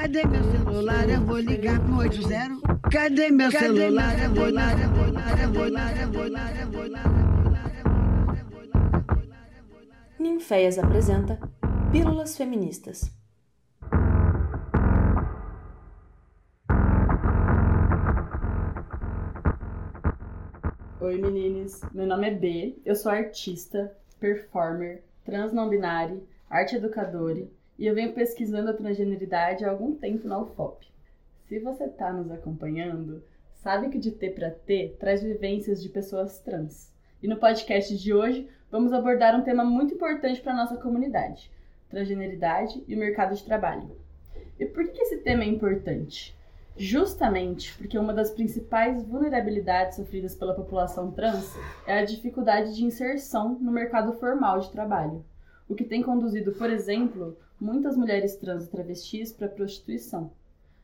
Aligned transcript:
Cadê 0.00 0.24
meu 0.26 0.42
celular? 0.42 1.10
Eu 1.10 1.20
vou 1.20 1.38
ligar 1.38 1.78
pro 1.78 1.98
80. 1.98 2.88
Cadê 2.90 3.30
meu 3.30 3.50
celular? 3.50 4.18
Eu 4.18 4.30
vou 4.30 4.46
ligar, 4.46 4.88
vou 5.52 5.66
ligar. 5.66 7.04
Ninféias 10.18 10.78
apresenta 10.78 11.38
Pílulas 11.92 12.34
Feministas. 12.34 13.12
Oi 20.98 21.18
meninas, 21.18 21.82
meu 21.92 22.06
nome 22.06 22.26
é 22.26 22.34
B, 22.34 22.78
eu 22.86 22.96
sou 22.96 23.12
artista, 23.12 23.94
performer, 24.18 25.04
trans 25.26 25.52
não 25.52 25.68
binário, 25.68 26.26
arte 26.48 26.76
educadora 26.76 27.46
e 27.80 27.86
eu 27.86 27.94
venho 27.94 28.12
pesquisando 28.12 28.68
a 28.68 28.74
transgeneridade 28.74 29.64
há 29.64 29.70
algum 29.70 29.94
tempo 29.94 30.28
na 30.28 30.38
UFOP. 30.38 30.86
Se 31.48 31.58
você 31.58 31.84
está 31.84 32.12
nos 32.12 32.30
acompanhando, 32.30 33.24
sabe 33.54 33.88
que 33.88 33.98
de 33.98 34.10
T 34.10 34.28
para 34.32 34.50
T 34.50 34.94
traz 35.00 35.22
vivências 35.22 35.82
de 35.82 35.88
pessoas 35.88 36.38
trans. 36.40 36.92
E 37.22 37.26
no 37.26 37.38
podcast 37.38 37.96
de 37.96 38.12
hoje 38.12 38.46
vamos 38.70 38.92
abordar 38.92 39.34
um 39.34 39.42
tema 39.42 39.64
muito 39.64 39.94
importante 39.94 40.42
para 40.42 40.52
a 40.52 40.56
nossa 40.56 40.76
comunidade: 40.76 41.50
transgeneridade 41.88 42.84
e 42.86 42.94
o 42.94 42.98
mercado 42.98 43.34
de 43.34 43.42
trabalho. 43.42 43.90
E 44.58 44.66
por 44.66 44.86
que 44.88 45.00
esse 45.00 45.16
tema 45.16 45.42
é 45.42 45.46
importante? 45.46 46.36
Justamente 46.76 47.74
porque 47.78 47.98
uma 47.98 48.12
das 48.12 48.30
principais 48.30 49.02
vulnerabilidades 49.02 49.96
sofridas 49.96 50.34
pela 50.34 50.54
população 50.54 51.12
trans 51.12 51.56
é 51.86 51.98
a 51.98 52.04
dificuldade 52.04 52.76
de 52.76 52.84
inserção 52.84 53.58
no 53.58 53.72
mercado 53.72 54.12
formal 54.18 54.60
de 54.60 54.70
trabalho, 54.70 55.24
o 55.66 55.74
que 55.74 55.84
tem 55.84 56.02
conduzido, 56.02 56.52
por 56.52 56.68
exemplo, 56.68 57.38
muitas 57.60 57.96
mulheres 57.96 58.36
trans 58.36 58.64
e 58.64 58.70
travestis 58.70 59.32
para 59.32 59.46
a 59.46 59.50
prostituição. 59.50 60.32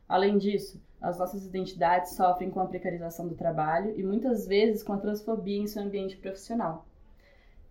Além 0.07 0.37
disso, 0.37 0.81
as 1.01 1.19
nossas 1.19 1.45
identidades 1.45 2.13
sofrem 2.13 2.49
com 2.49 2.59
a 2.59 2.65
precarização 2.65 3.27
do 3.27 3.35
trabalho 3.35 3.93
e 3.97 4.03
muitas 4.03 4.47
vezes 4.47 4.83
com 4.83 4.93
a 4.93 4.97
transfobia 4.97 5.61
em 5.61 5.67
seu 5.67 5.81
ambiente 5.83 6.17
profissional. 6.17 6.85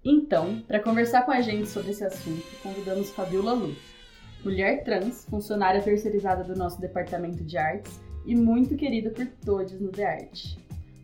Então, 0.04 0.60
para 0.62 0.80
conversar 0.80 1.24
com 1.24 1.32
a 1.32 1.40
gente 1.40 1.68
sobre 1.68 1.90
esse 1.90 2.04
assunto, 2.04 2.44
convidamos 2.62 3.10
Fabiola 3.10 3.54
Lu, 3.54 3.74
mulher 4.44 4.84
trans, 4.84 5.24
funcionária 5.24 5.82
terceirizada 5.82 6.44
do 6.44 6.54
nosso 6.56 6.80
departamento 6.80 7.42
de 7.42 7.58
artes 7.58 8.00
e 8.24 8.34
muito 8.34 8.76
querida 8.76 9.10
por 9.10 9.26
todos 9.44 9.72
no 9.80 9.88
The 9.88 10.04
Art. 10.04 10.56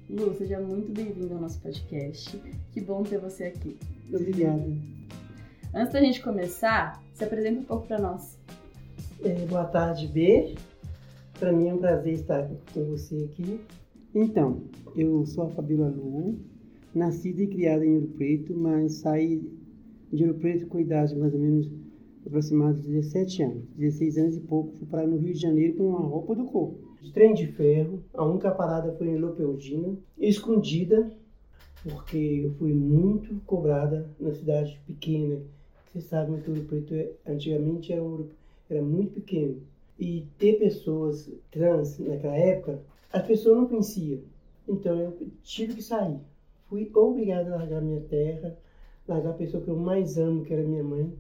Lu, 0.09 0.35
seja 0.35 0.61
muito 0.61 0.93
bem-vinda 0.93 1.35
ao 1.35 1.41
nosso 1.41 1.61
podcast. 1.61 2.41
Que 2.73 2.81
bom 2.81 3.03
ter 3.03 3.19
você 3.19 3.45
aqui. 3.45 3.77
Obrigada. 4.13 5.02
Antes 5.75 5.95
da 5.95 6.01
gente 6.03 6.23
começar, 6.23 7.03
se 7.15 7.25
apresenta 7.25 7.61
um 7.61 7.65
pouco 7.65 7.87
para 7.87 7.99
nós. 7.99 8.39
É, 9.25 9.47
boa 9.47 9.65
tarde, 9.65 10.07
B. 10.07 10.55
Para 11.41 11.51
mim 11.51 11.69
é 11.69 11.75
um 11.75 11.79
prazer 11.79 12.13
estar 12.13 12.47
com 12.75 12.85
você 12.85 13.31
aqui. 13.33 13.59
Então, 14.15 14.65
eu 14.95 15.25
sou 15.25 15.45
a 15.45 15.49
Fabiola 15.49 15.89
Lu, 15.89 16.39
nascida 16.95 17.43
e 17.43 17.47
criada 17.47 17.87
em 17.87 17.95
Ouro 17.95 18.09
Preto, 18.09 18.55
mas 18.55 18.97
saí 18.97 19.51
de 20.13 20.23
Ouro 20.25 20.39
Preto 20.39 20.67
com 20.67 20.79
idade 20.79 21.17
mais 21.17 21.33
ou 21.33 21.41
menos 21.41 21.71
aproximada 22.27 22.75
de 22.75 22.89
17 22.89 23.43
anos. 23.43 23.65
16 23.75 24.19
anos 24.19 24.37
e 24.37 24.41
pouco, 24.41 24.77
fui 24.77 24.87
parar 24.87 25.07
no 25.07 25.17
Rio 25.17 25.33
de 25.33 25.41
Janeiro 25.41 25.77
com 25.77 25.89
uma 25.89 26.01
roupa 26.01 26.35
do 26.35 26.45
corpo. 26.45 26.77
De 27.01 27.11
trem 27.15 27.33
de 27.33 27.47
ferro, 27.47 28.05
a 28.13 28.23
única 28.27 28.51
parada 28.51 28.93
foi 28.99 29.09
em 29.09 29.17
Leopoldina, 29.17 29.97
escondida, 30.19 31.11
porque 31.83 32.43
eu 32.45 32.53
fui 32.59 32.75
muito 32.75 33.37
cobrada 33.47 34.11
na 34.21 34.35
cidade 34.35 34.79
pequena. 34.87 35.41
Você 35.93 36.01
sabe 36.01 36.41
que 36.41 36.51
Ouro 36.51 36.65
Preto 36.65 36.95
é, 36.95 37.11
antigamente 37.27 37.93
era, 37.93 38.03
um, 38.03 38.27
era 38.71 38.81
muito 38.81 39.13
pequeno. 39.13 39.61
E 39.99 40.27
ter 40.39 40.59
pessoas 40.59 41.31
trans 41.51 41.99
naquela 41.99 42.35
época, 42.35 42.81
as 43.13 43.27
pessoas 43.27 43.59
não 43.59 43.69
conheciam. 43.69 44.21
Então 44.67 44.99
eu 44.99 45.17
tive 45.43 45.75
que 45.75 45.83
sair. 45.83 46.19
Fui 46.69 46.91
obrigada 46.95 47.53
a 47.53 47.59
largar 47.59 47.83
minha 47.83 48.01
terra, 48.01 48.57
largar 49.07 49.31
a 49.31 49.35
pessoa 49.35 49.63
que 49.63 49.69
eu 49.69 49.77
mais 49.77 50.17
amo, 50.17 50.45
que 50.45 50.55
era 50.55 50.63
minha 50.63 50.83
mãe. 50.83 51.13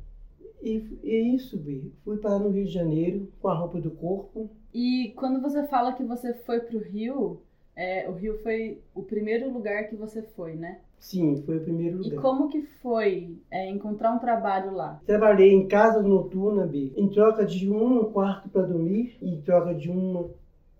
E, 0.62 0.98
e 1.02 1.34
isso, 1.34 1.58
Bi. 1.58 1.92
Fui 2.02 2.16
parar 2.16 2.38
no 2.38 2.48
Rio 2.48 2.64
de 2.64 2.72
Janeiro 2.72 3.28
com 3.40 3.48
a 3.48 3.54
roupa 3.54 3.78
do 3.78 3.90
corpo. 3.90 4.48
E 4.72 5.12
quando 5.16 5.42
você 5.42 5.66
fala 5.66 5.92
que 5.92 6.02
você 6.02 6.32
foi 6.32 6.60
pro 6.60 6.78
Rio, 6.78 7.42
é, 7.76 8.08
o 8.08 8.12
Rio 8.12 8.38
foi 8.42 8.78
o 8.94 9.02
primeiro 9.02 9.52
lugar 9.52 9.88
que 9.88 9.96
você 9.96 10.22
foi, 10.22 10.54
né? 10.54 10.78
Sim, 10.98 11.42
foi 11.44 11.58
o 11.58 11.60
primeiro 11.60 12.00
E 12.00 12.04
lugar. 12.04 12.22
como 12.22 12.48
que 12.48 12.62
foi 12.62 13.36
é, 13.50 13.68
encontrar 13.68 14.12
um 14.12 14.18
trabalho 14.18 14.72
lá? 14.72 15.00
Trabalhei 15.04 15.52
em 15.52 15.66
casa 15.66 16.00
noturna, 16.00 16.64
Bi, 16.66 16.92
em 16.96 17.08
troca 17.08 17.44
de 17.44 17.68
um 17.70 18.04
quarto 18.12 18.48
para 18.48 18.62
dormir, 18.62 19.16
em 19.20 19.40
troca 19.40 19.74
de, 19.74 19.90
uma, 19.90 20.30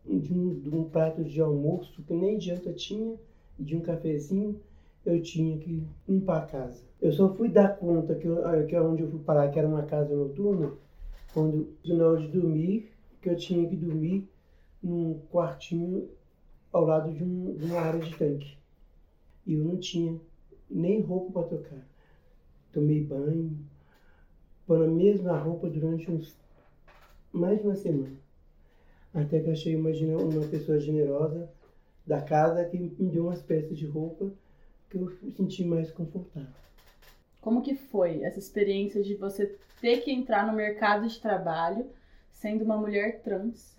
de, 0.07 0.33
um, 0.33 0.55
de 0.61 0.69
um 0.71 0.85
prato 0.85 1.25
de 1.25 1.41
almoço, 1.41 2.03
que 2.03 2.15
nem 2.15 2.39
janta 2.41 2.73
tinha, 2.73 3.17
e 3.59 3.65
de 3.65 3.77
um 3.77 3.81
cafezinho, 3.81 4.61
eu 5.05 5.21
tinha 5.21 5.59
que 5.59 5.83
limpar 6.09 6.39
a 6.43 6.47
casa. 6.47 6.85
Eu 7.01 7.13
só 7.13 7.35
fui 7.35 7.49
dar 7.49 7.77
conta 7.77 8.15
que, 8.15 8.27
eu, 8.27 8.47
ah, 8.47 8.63
que 8.63 8.77
onde 8.79 9.03
eu 9.03 9.11
fui 9.11 9.19
parar, 9.21 9.49
que 9.51 9.59
era 9.59 9.67
uma 9.67 9.83
casa 9.83 10.15
noturna, 10.15 10.71
quando, 11.35 11.69
na 11.85 12.07
hora 12.07 12.21
de 12.21 12.29
dormir, 12.29 12.93
que 13.21 13.29
eu 13.29 13.37
tinha 13.37 13.69
que 13.69 13.75
dormir 13.77 14.29
num 14.83 15.19
quartinho 15.33 16.09
ao 16.73 16.85
lado 16.85 17.13
de, 17.13 17.23
um, 17.23 17.55
de 17.55 17.67
uma 17.67 17.81
área 17.81 18.01
de 18.01 18.17
tanque. 18.17 18.57
E 19.47 19.55
eu 19.55 19.65
não 19.65 19.77
tinha 19.77 20.19
nem 20.71 21.01
roupa 21.01 21.41
para 21.41 21.49
trocar. 21.49 21.87
Tomei 22.73 23.05
banho, 23.05 23.59
pôr 24.67 24.83
a 24.83 24.89
mesma 24.89 25.37
roupa 25.39 25.69
durante 25.69 26.11
uns 26.11 26.35
mais 27.33 27.61
de 27.61 27.67
uma 27.67 27.77
semana. 27.77 28.17
Até 29.13 29.41
que 29.41 29.51
achei 29.51 29.77
uma, 29.77 29.91
uma 29.91 30.47
pessoa 30.49 30.81
generosa 30.81 31.51
da 32.07 32.21
casa 32.23 32.65
que 32.65 32.79
me 32.79 33.11
deu 33.11 33.25
umas 33.25 33.43
peças 33.43 33.77
de 33.77 33.87
roupa 33.87 34.33
que 34.89 34.97
eu 34.97 35.11
senti 35.37 35.65
mais 35.65 35.91
confortável. 35.91 36.49
Como 37.41 37.63
que 37.63 37.75
foi 37.75 38.23
essa 38.23 38.39
experiência 38.39 39.03
de 39.03 39.15
você 39.15 39.59
ter 39.81 39.99
que 39.99 40.13
entrar 40.13 40.47
no 40.47 40.53
mercado 40.53 41.07
de 41.09 41.21
trabalho 41.21 41.87
sendo 42.31 42.65
uma 42.65 42.77
mulher 42.77 43.23
trans 43.23 43.77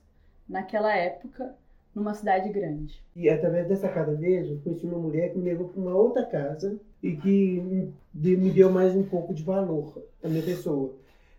naquela 0.48 0.96
época 0.96 1.56
numa 1.96 2.14
cidade 2.14 2.50
grande? 2.50 3.02
E 3.16 3.30
através 3.30 3.68
dessa 3.68 3.88
casa 3.90 4.12
mesmo, 4.18 4.60
conheci 4.62 4.86
uma 4.86 4.98
mulher 4.98 5.32
que 5.32 5.38
me 5.38 5.46
levou 5.46 5.70
para 5.70 5.82
uma 5.82 5.96
outra 5.96 6.24
casa 6.26 6.80
e 7.02 7.16
que 7.16 7.62
me 7.62 7.94
deu- 8.52 8.72
mais 8.72 8.96
um 8.96 9.04
pouco 9.04 9.34
de 9.34 9.44
valor 9.44 10.04
à 10.24 10.28
minha 10.28 10.44
pessoa. 10.44 10.94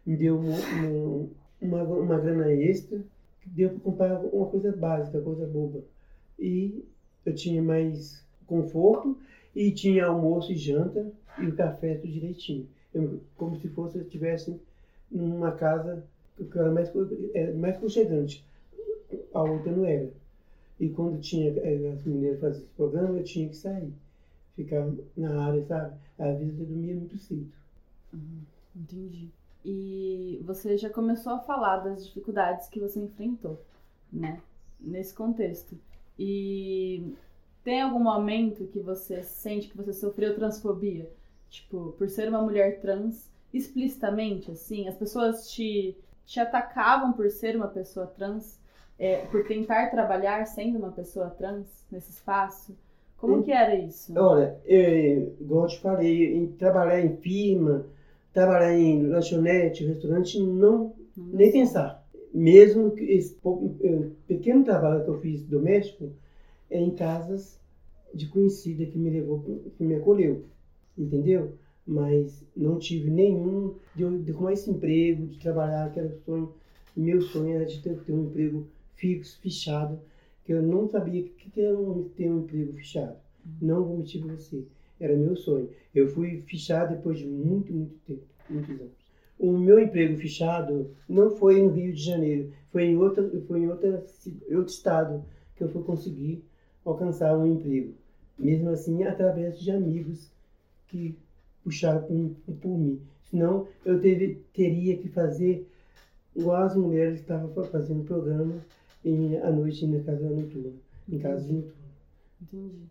Me 0.07 0.17
deu 0.17 0.37
um- 0.39 0.55
um- 0.87 1.29
uma, 1.61 1.83
uma 1.83 2.19
grana 2.19 2.53
extra 2.53 3.03
deu 3.47 3.71
para 3.71 3.81
comprar 3.81 4.21
uma 4.33 4.47
coisa 4.47 4.73
básica, 4.73 5.21
coisa 5.21 5.47
boba. 5.47 5.81
E 6.39 6.85
eu 7.25 7.35
tinha 7.35 7.63
mais 7.63 8.25
conforto 8.47 9.17
e 9.55 9.71
tinha 9.71 10.07
almoço 10.07 10.53
e 10.53 10.57
janta 10.57 11.11
e 11.39 11.47
o 11.47 11.55
café 11.57 11.95
tudo 11.97 12.13
direitinho. 12.13 12.67
Eu- 12.93 13.21
como 13.37 13.57
se 13.57 13.69
fosse 13.69 13.99
eu 13.99 14.03
estivesse 14.03 14.59
numa 15.11 15.53
casa 15.53 16.05
que 16.37 16.59
era 16.59 16.71
mais, 16.71 16.91
é, 17.35 17.53
mais 17.53 17.77
conchegante. 17.77 18.45
A 19.33 19.43
outra 19.43 19.71
não 19.73 19.85
era. 19.85 20.09
E 20.85 20.91
quando 20.91 21.19
tinha 21.19 21.51
eh, 21.51 21.93
as 21.99 22.05
mulheres 22.05 22.39
faziam 22.39 22.63
esse 22.63 22.75
programa, 22.75 23.19
eu 23.19 23.25
tinha 23.25 23.49
que 23.49 23.57
sair. 23.57 23.91
Ficar 24.55 24.87
na 25.17 25.47
área, 25.47 25.65
sabe? 25.65 25.97
Às 26.19 26.39
vezes 26.39 26.61
eu 26.61 26.67
dormia 26.67 26.95
muito 26.95 27.17
cedo. 27.17 27.51
Entendi. 28.77 29.31
E 29.65 30.43
você 30.45 30.77
já 30.77 30.91
começou 30.91 31.33
a 31.33 31.39
falar 31.39 31.79
das 31.79 32.05
dificuldades 32.05 32.69
que 32.69 32.79
você 32.79 33.01
enfrentou, 33.01 33.59
né? 34.13 34.43
Nesse 34.79 35.15
contexto. 35.15 35.75
E 36.19 37.15
tem 37.65 37.81
algum 37.81 38.01
momento 38.01 38.67
que 38.67 38.79
você 38.79 39.23
sente 39.23 39.71
que 39.71 39.77
você 39.79 39.95
sofreu 39.95 40.35
transfobia? 40.35 41.11
Tipo, 41.49 41.95
por 41.97 42.11
ser 42.11 42.29
uma 42.29 42.43
mulher 42.43 42.83
trans, 42.83 43.31
explicitamente, 43.55 44.51
assim? 44.51 44.87
As 44.87 44.97
pessoas 44.97 45.51
te, 45.51 45.97
te 46.27 46.39
atacavam 46.39 47.15
por 47.15 47.31
ser 47.31 47.57
uma 47.57 47.69
pessoa 47.69 48.07
trans? 48.07 48.63
É, 48.99 49.27
por 49.27 49.45
tentar 49.47 49.91
trabalhar 49.91 50.47
sendo 50.47 50.79
uma 50.79 50.93
pessoa 50.93 51.31
trans 51.31 51.67
nesse 51.91 52.11
espaço? 52.11 52.77
Como 53.17 53.43
que 53.43 53.53
era 53.53 53.75
isso? 53.75 54.13
Olha, 54.19 54.57
eu, 54.65 55.35
igual 55.41 55.65
eu 55.65 55.69
te 55.69 55.81
falei, 55.81 56.37
em 56.37 56.47
trabalhar 56.53 57.01
em 57.01 57.17
firma, 57.17 57.87
trabalhar 58.33 58.75
em 58.79 59.07
lanchonete, 59.07 59.87
restaurante, 59.87 60.39
não, 60.41 60.95
Não 61.17 61.27
nem 61.33 61.51
pensar. 61.51 62.05
Mesmo 62.33 62.91
que 62.93 63.05
esse 63.05 63.37
eh, 63.83 64.11
pequeno 64.27 64.65
trabalho 64.65 65.05
que 65.05 65.11
eu 65.11 65.21
fiz 65.21 65.43
doméstico 65.45 66.11
é 66.71 66.79
em 66.81 66.91
casas 66.95 67.59
de 68.13 68.27
conhecida 68.29 68.85
que 68.87 68.99
me 68.99 69.11
levou, 69.11 69.41
que 69.77 69.85
me 69.85 69.95
acolheu, 69.97 70.45
entendeu? 70.99 71.53
Mas 71.87 72.45
não 72.57 72.79
tive 72.79 73.11
nenhum 73.11 73.75
de, 73.95 74.19
de 74.23 74.33
arrumar 74.33 74.53
esse 74.53 74.71
emprego, 74.71 75.27
de 75.27 75.39
trabalhar, 75.39 75.91
que 75.93 76.01
era 76.01 76.09
o 76.09 76.19
sonho. 76.25 76.53
Meu 76.97 77.21
sonho 77.23 77.55
era 77.57 77.67
de 77.67 77.81
ter, 77.83 77.97
ter 78.05 78.13
um 78.13 78.25
emprego 78.25 78.67
fixo, 78.97 79.39
fechado, 79.41 79.99
que 80.45 80.53
eu 80.53 80.63
não 80.63 80.89
sabia 80.89 81.23
o 81.23 81.25
que 81.25 81.51
que 81.51 81.61
era 81.61 81.77
um- 81.79 82.09
ter 82.17 82.31
um 82.31 82.41
emprego 82.41 82.73
fechado. 82.75 83.17
Não 83.61 83.85
vou 83.85 83.99
mentir 83.99 84.23
pra 84.25 84.35
você. 84.35 84.65
Era 85.01 85.17
meu 85.17 85.37
sonho. 85.37 85.69
Eu 85.95 86.09
fui 86.09 86.41
fechado 86.43 86.97
depois 86.97 87.19
de 87.19 87.27
muito, 87.27 87.73
muito 87.73 87.95
tempo, 88.07 88.23
muitos 88.49 88.71
anos. 88.81 89.05
o 89.37 89.51
meu 89.53 89.81
emprego 89.81 90.17
fechado 90.17 90.91
não 91.09 91.37
foi 91.37 91.61
no 91.61 91.69
Rio 91.71 91.93
de 91.93 92.01
Janeiro, 92.01 92.53
foi 92.71 92.85
em, 92.85 92.97
outra, 92.97 93.29
foi 93.49 93.61
em 93.61 93.69
outra, 93.69 94.05
outro 94.53 94.73
estado 94.73 95.25
que 95.57 95.65
eu 95.65 95.69
fui 95.69 95.83
conseguir 95.83 96.43
alcançar 96.85 97.37
um 97.37 97.45
emprego. 97.55 97.93
Mesmo 98.39 98.69
assim, 98.71 99.03
através 99.03 99.59
de 99.59 99.71
amigos 99.73 100.31
que 100.89 101.17
puxaram 101.65 102.03
por, 102.03 102.55
por 102.55 102.79
mim. 102.79 103.01
Senão, 103.31 103.67
eu 103.85 104.01
teve, 104.01 104.41
teria 104.53 104.97
que 104.97 105.09
fazer 105.09 105.67
igual 106.35 106.63
as 106.63 106.77
mulheres 106.77 107.17
que 107.17 107.23
estavam 107.23 107.51
fazendo 107.65 108.05
programa 108.05 108.55
em, 109.05 109.37
à 109.39 109.51
noite 109.51 109.87
na 109.87 110.03
casa 110.03 110.29
noturna, 110.29 110.73
em 111.09 111.19
casa 111.19 111.53
noturna. 111.53 111.75
Entendi. 112.43 112.83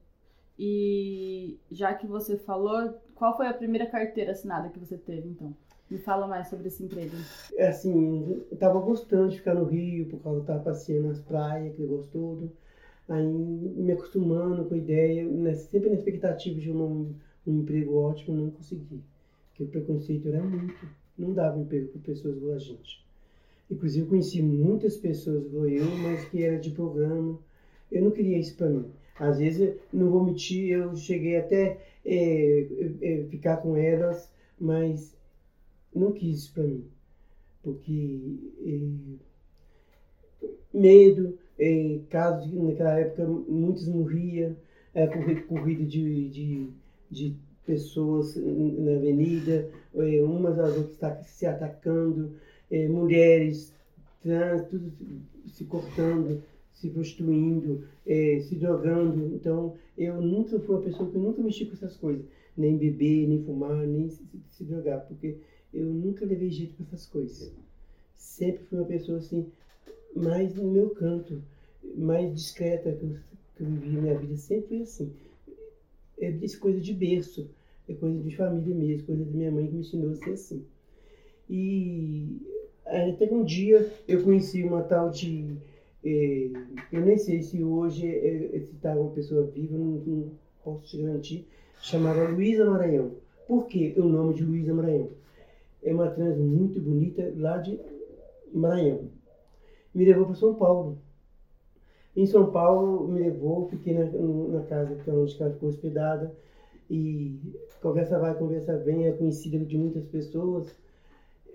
E 0.58 1.58
já 1.72 1.94
que 1.94 2.06
você 2.06 2.38
falou, 2.38 2.94
qual 3.16 3.36
foi 3.36 3.48
a 3.48 3.54
primeira 3.54 3.88
carteira 3.88 4.32
assinada 4.32 4.70
que 4.70 4.80
você 4.80 4.98
teve, 4.98 5.28
então? 5.28 5.54
Me 5.90 5.98
fala 5.98 6.28
mais 6.28 6.48
sobre 6.48 6.68
esse 6.68 6.84
emprego. 6.84 7.16
É 7.58 7.68
assim, 7.68 8.44
eu 8.50 8.58
tava 8.58 8.80
gostando 8.80 9.30
de 9.30 9.38
ficar 9.38 9.56
no 9.56 9.66
Rio, 9.66 10.08
por 10.08 10.22
causa 10.22 10.40
que 10.40 10.44
eu 10.44 10.48
tava 10.48 10.64
passeando 10.64 11.08
nas 11.08 11.20
praias, 11.20 11.74
aquele 11.74 11.88
gosto 11.88 12.12
todo. 12.12 12.52
Aí 13.10 13.26
me 13.26 13.92
acostumando 13.92 14.64
com 14.66 14.76
a 14.76 14.78
ideia, 14.78 15.28
né, 15.28 15.54
sempre 15.56 15.90
na 15.90 15.96
expectativa 15.96 16.60
de 16.60 16.72
um, 16.72 17.14
um 17.46 17.60
emprego 17.60 17.98
ótimo, 17.98 18.38
não 18.38 18.52
consegui. 18.52 19.02
Porque 19.50 19.64
o 19.64 19.68
preconceito 19.68 20.28
era 20.28 20.42
muito. 20.42 20.88
Não 21.18 21.34
dava 21.34 21.60
emprego 21.60 21.90
para 21.90 22.02
pessoas 22.02 22.38
igual 22.38 22.56
a 22.56 22.60
gente. 22.60 23.03
Inclusive, 23.74 24.08
conheci 24.08 24.42
muitas 24.42 24.96
pessoas 24.98 25.46
igual 25.48 25.68
eu, 25.68 25.86
mas 25.98 26.24
que 26.26 26.44
era 26.44 26.60
de 26.60 26.70
programa. 26.70 27.40
Eu 27.92 28.04
não 28.04 28.12
queria 28.12 28.38
isso 28.38 28.56
para 28.56 28.70
mim. 28.70 28.86
Às 29.20 29.40
vezes, 29.40 29.76
não 29.92 30.12
vou 30.12 30.24
mentir, 30.24 30.72
eu 30.72 30.96
cheguei 30.96 31.38
até 31.38 31.80
é, 32.06 32.68
é, 33.02 33.24
ficar 33.30 33.58
com 33.58 33.76
elas, 33.76 34.32
mas 34.60 35.18
não 35.94 36.12
quis 36.12 36.40
isso 36.40 36.54
para 36.54 36.64
mim. 36.64 36.86
Porque 37.64 38.38
é, 38.64 40.48
medo, 40.72 41.38
é, 41.58 42.00
casos 42.10 42.54
naquela 42.54 43.00
época 43.00 43.26
muitos 43.26 43.88
morriam, 43.88 44.56
é, 44.94 45.08
corrida 45.48 45.84
de, 45.84 46.30
de, 46.30 46.70
de 47.10 47.36
pessoas 47.66 48.36
na 48.36 48.98
avenida, 48.98 49.68
é, 49.96 50.24
umas 50.24 50.60
às 50.60 50.78
outras 50.78 50.98
tá 50.98 51.24
se 51.24 51.48
atacando, 51.48 52.36
é, 52.74 52.88
mulheres 52.88 53.74
trans, 54.22 54.68
tudo 54.68 54.92
se 55.48 55.66
cortando 55.66 56.42
se 56.84 56.90
prostituindo, 56.90 57.86
é, 58.06 58.42
se 58.42 58.56
drogando. 58.56 59.34
Então, 59.36 59.76
eu 59.98 60.22
nunca 60.22 60.60
fui 60.60 60.76
uma 60.76 60.84
pessoa 60.84 61.10
que 61.10 61.18
nunca 61.18 61.42
mexi 61.42 61.66
com 61.66 61.74
essas 61.74 61.96
coisas. 61.96 62.26
Nem 62.58 62.78
beber, 62.78 63.28
nem 63.28 63.44
fumar, 63.44 63.88
nem 63.88 64.10
se, 64.10 64.22
se 64.52 64.64
drogar. 64.66 65.08
Porque 65.08 65.38
eu 65.74 65.86
nunca 65.86 66.26
levei 66.26 66.50
jeito 66.50 66.76
com 66.76 66.84
essas 66.84 67.06
coisas. 67.06 67.54
Sempre 68.16 68.66
fui 68.66 68.80
uma 68.80 68.88
pessoa 68.88 69.20
assim, 69.20 69.48
mais 70.16 70.54
no 70.56 70.70
meu 70.70 70.90
canto, 70.90 71.42
mais 71.96 72.34
discreta 72.34 72.92
que 72.92 73.06
eu, 73.06 73.16
que 73.56 73.64
eu 73.64 73.68
vivi 73.68 73.98
minha 73.98 74.18
vida. 74.18 74.36
Sempre 74.36 74.68
fui 74.68 74.82
assim. 74.82 75.14
É 76.20 76.32
coisa 76.60 76.82
de 76.82 76.94
berço. 76.94 77.50
É 77.88 77.94
coisa 77.94 78.20
de 78.20 78.36
família 78.36 78.76
mesmo, 78.76 79.08
coisa 79.08 79.26
da 79.26 79.32
minha 79.32 79.52
mãe 79.52 79.68
que 79.68 79.74
me 79.74 79.82
ensinou 79.82 80.12
a 80.12 80.16
ser 80.16 80.32
assim. 80.32 80.66
E 81.50 82.42
até 82.94 83.32
um 83.32 83.44
dia 83.44 83.92
eu 84.08 84.24
conheci 84.24 84.64
uma 84.64 84.84
tal 84.84 85.10
de 85.10 85.58
é, 86.06 86.50
eu 86.92 87.02
nem 87.02 87.18
sei 87.18 87.42
se 87.42 87.64
hoje 87.64 88.08
é, 88.08 88.60
se 88.60 88.76
está 88.76 88.94
uma 88.94 89.12
pessoa 89.12 89.44
viva, 89.46 89.78
não, 89.78 90.02
não, 90.06 90.32
posso 90.64 90.86
te 90.86 91.02
garantir, 91.02 91.48
chamava 91.82 92.28
Luísa 92.28 92.66
Maranhão. 92.66 93.12
Por 93.48 93.68
que 93.68 93.94
o 93.98 94.04
nome 94.04 94.34
de 94.34 94.44
Luísa 94.44 94.74
Maranhão? 94.74 95.10
É 95.82 95.94
uma 95.94 96.10
trans 96.10 96.38
muito 96.38 96.80
bonita 96.80 97.34
lá 97.38 97.58
de 97.58 97.80
Maranhão. 98.54 99.10
Me 99.94 100.06
levou 100.06 100.26
para 100.26 100.36
São 100.36 100.56
Paulo. 100.56 100.98
Em 102.16 102.26
São 102.26 102.52
Paulo, 102.52 103.08
me 103.08 103.22
levou, 103.22 103.68
fiquei 103.70 103.94
na, 103.94 104.06
na 104.06 104.64
casa 104.66 104.94
onde 105.08 105.42
ela 105.42 105.52
ficou 105.54 105.70
hospedada. 105.70 106.34
E 106.90 107.40
conversa 107.82 108.20
vai, 108.20 108.38
conversa 108.38 108.78
vem, 108.78 109.08
é 109.08 109.12
conhecida 109.12 109.58
de 109.60 109.78
muitas 109.78 110.06
pessoas. 110.06 110.68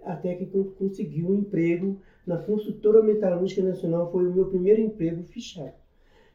Até 0.05 0.35
que 0.35 0.47
conseguiu 0.47 1.29
um 1.29 1.35
emprego 1.35 1.99
na 2.27 2.39
Construtora 2.39 3.03
Metalúrgica 3.03 3.62
Nacional 3.62 4.11
foi 4.11 4.27
o 4.27 4.33
meu 4.33 4.47
primeiro 4.47 4.81
emprego 4.81 5.23
fechado. 5.25 5.75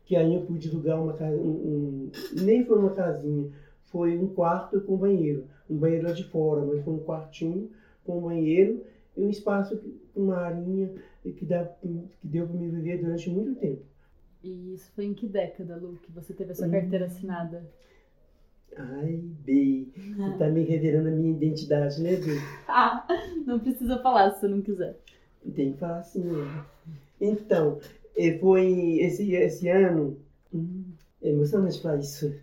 Que 0.06 0.16
aí 0.16 0.36
eu 0.36 0.42
pude 0.42 0.70
alugar 0.70 1.02
uma 1.02 1.14
casa, 1.14 1.38
um, 1.38 1.50
um, 1.50 2.12
nem 2.42 2.66
foi 2.66 2.78
uma 2.78 2.92
casinha, 2.92 3.50
foi 3.86 4.18
um 4.18 4.28
quarto 4.28 4.82
com 4.82 4.98
banheiro. 4.98 5.46
Um 5.70 5.78
banheiro 5.78 6.08
lá 6.08 6.14
de 6.14 6.24
fora, 6.26 6.66
mas 6.66 6.84
foi 6.84 6.94
um 6.94 7.00
quartinho 7.00 7.70
com 8.04 8.20
banheiro 8.20 8.84
e 9.16 9.24
um 9.24 9.30
espaço, 9.30 9.80
uma 10.16 10.38
arinha 10.38 10.92
que, 11.24 11.46
dá, 11.46 11.64
que 11.66 11.88
deu 12.24 12.48
para 12.48 12.58
me 12.58 12.70
viver 12.70 12.98
durante 13.02 13.30
muito 13.30 13.56
tempo. 13.56 13.84
E 14.44 14.74
isso 14.74 14.92
foi 14.94 15.06
em 15.06 15.14
que 15.14 15.28
década, 15.28 15.78
Lu, 15.78 15.98
que 16.02 16.12
você 16.12 16.34
teve 16.34 16.52
essa 16.52 16.68
carteira 16.68 17.06
hum. 17.06 17.08
assinada? 17.08 17.66
Ai, 18.78 19.22
B, 19.46 19.88
você 19.96 20.38
tá 20.38 20.50
me 20.50 20.64
revelando 20.64 21.10
a 21.10 21.12
minha 21.12 21.32
identidade, 21.32 22.02
né, 22.02 22.16
B? 22.16 22.38
ah, 22.68 23.06
não 23.46 23.60
precisa 23.60 24.02
falar 24.02 24.32
se 24.32 24.42
você 24.42 24.48
não 24.48 24.62
quiser. 24.62 24.98
Tem 25.56 25.74
que 25.74 25.80
falar 25.80 26.00
assim 26.00 26.24
mesmo. 26.24 26.66
Então, 27.20 27.80
foi 28.40 29.00
esse, 29.00 29.34
esse 29.34 29.70
ano. 29.70 30.18
Hum, 30.54 30.86
é 31.22 31.30
emocionante 31.30 31.82
falar 31.82 31.98
isso. 31.98 32.34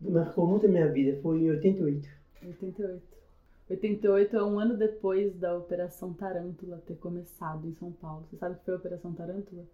marcou 0.00 0.46
muito 0.46 0.66
a 0.66 0.68
minha 0.68 0.90
vida. 0.90 1.18
Foi 1.22 1.38
em 1.38 1.50
88. 1.50 2.08
88. 2.44 3.02
88 3.70 4.36
é 4.36 4.44
um 4.44 4.58
ano 4.58 4.76
depois 4.76 5.34
da 5.36 5.56
Operação 5.56 6.12
Tarântula 6.12 6.82
ter 6.86 6.96
começado 6.96 7.66
em 7.66 7.74
São 7.74 7.92
Paulo. 7.92 8.26
Você 8.28 8.36
sabe 8.36 8.54
o 8.54 8.58
que 8.58 8.64
foi 8.64 8.74
a 8.74 8.78
Operação 8.78 9.12
Tarântula? 9.12 9.64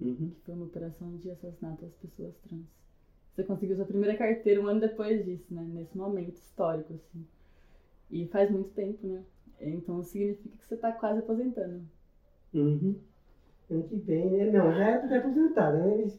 Uhum. 0.00 0.30
Que 0.30 0.40
foi 0.44 0.54
uma 0.54 0.64
operação 0.64 1.16
de 1.16 1.30
assassinato 1.30 1.84
às 1.84 1.94
pessoas 1.94 2.34
trans. 2.46 2.66
Você 3.34 3.44
conseguiu 3.44 3.76
sua 3.76 3.86
primeira 3.86 4.16
carteira 4.16 4.60
um 4.60 4.66
ano 4.66 4.80
depois 4.80 5.24
disso, 5.24 5.52
né? 5.52 5.66
Nesse 5.72 5.96
momento 5.96 6.36
histórico, 6.36 6.92
assim. 6.94 7.24
E 8.10 8.26
faz 8.26 8.50
muito 8.50 8.70
tempo, 8.70 9.06
né? 9.06 9.22
Então 9.60 10.02
significa 10.02 10.56
que 10.58 10.66
você 10.66 10.74
está 10.74 10.92
quase 10.92 11.20
aposentando. 11.20 11.82
Uhum. 12.52 12.94
Ano 13.70 13.84
que 13.84 13.96
vem, 13.96 14.30
né? 14.30 14.50
Não, 14.50 14.72
já 14.72 14.90
é 14.90 15.18
aposentada, 15.18 15.78
né? 15.78 16.12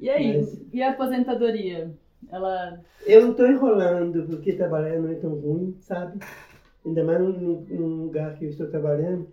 E 0.00 0.08
aí? 0.08 0.38
Mas... 0.38 0.62
E 0.72 0.82
a 0.82 0.90
aposentadoria? 0.92 1.94
Ela. 2.30 2.80
Eu 3.06 3.22
não 3.22 3.30
estou 3.32 3.46
enrolando 3.46 4.26
porque 4.26 4.54
trabalhar 4.54 4.98
não 4.98 5.10
é 5.10 5.14
tão 5.16 5.34
ruim, 5.34 5.76
sabe? 5.80 6.18
Ainda 6.84 7.04
mais 7.04 7.20
num, 7.20 8.04
lugar 8.04 8.38
que 8.38 8.44
eu 8.44 8.50
estou 8.50 8.68
trabalhando. 8.68 9.28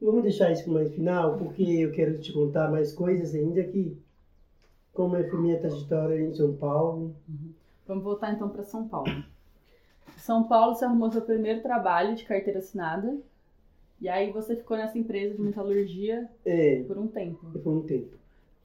Vamos 0.00 0.22
deixar 0.22 0.52
isso 0.52 0.70
mais 0.70 0.92
final, 0.94 1.38
porque 1.38 1.62
eu 1.62 1.90
quero 1.90 2.18
te 2.20 2.32
contar 2.32 2.70
mais 2.70 2.92
coisas 2.92 3.34
ainda 3.34 3.62
aqui. 3.62 3.96
Como 4.96 5.14
é 5.14 5.22
foi 5.24 5.38
minha 5.38 5.60
trajetória 5.60 6.18
em 6.18 6.34
São 6.34 6.54
Paulo. 6.54 7.14
Uhum. 7.28 7.52
Vamos 7.86 8.02
voltar 8.02 8.32
então 8.32 8.48
para 8.48 8.64
São 8.64 8.88
Paulo. 8.88 9.22
São 10.16 10.44
Paulo, 10.44 10.74
você 10.74 10.86
arrumou 10.86 11.12
seu 11.12 11.20
primeiro 11.20 11.60
trabalho 11.60 12.16
de 12.16 12.24
carteira 12.24 12.60
assinada. 12.60 13.14
E 14.00 14.08
aí 14.08 14.32
você 14.32 14.56
ficou 14.56 14.74
nessa 14.74 14.98
empresa 14.98 15.34
de 15.34 15.42
metalurgia 15.42 16.28
é, 16.44 16.82
por 16.84 16.96
um 16.96 17.06
tempo. 17.06 17.46
Por 17.62 17.72
um 17.72 17.82
tempo. 17.82 18.16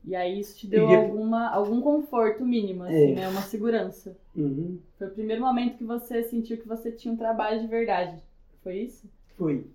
E 0.06 0.16
aí 0.16 0.40
isso 0.40 0.58
te 0.58 0.68
deu 0.68 0.88
alguma, 0.90 1.50
algum 1.50 1.82
conforto 1.82 2.46
mínimo, 2.46 2.84
assim, 2.84 3.12
é. 3.12 3.16
né? 3.16 3.28
Uma 3.28 3.42
segurança. 3.42 4.18
Uhum. 4.36 4.80
Foi 4.98 5.08
o 5.08 5.12
primeiro 5.12 5.42
momento 5.42 5.78
que 5.78 5.84
você 5.84 6.24
sentiu 6.24 6.58
que 6.58 6.68
você 6.68 6.92
tinha 6.94 7.14
um 7.14 7.18
trabalho 7.18 7.60
de 7.60 7.68
verdade. 7.68 8.24
Foi 8.64 8.78
isso? 8.78 9.06
Foi. 9.38 9.66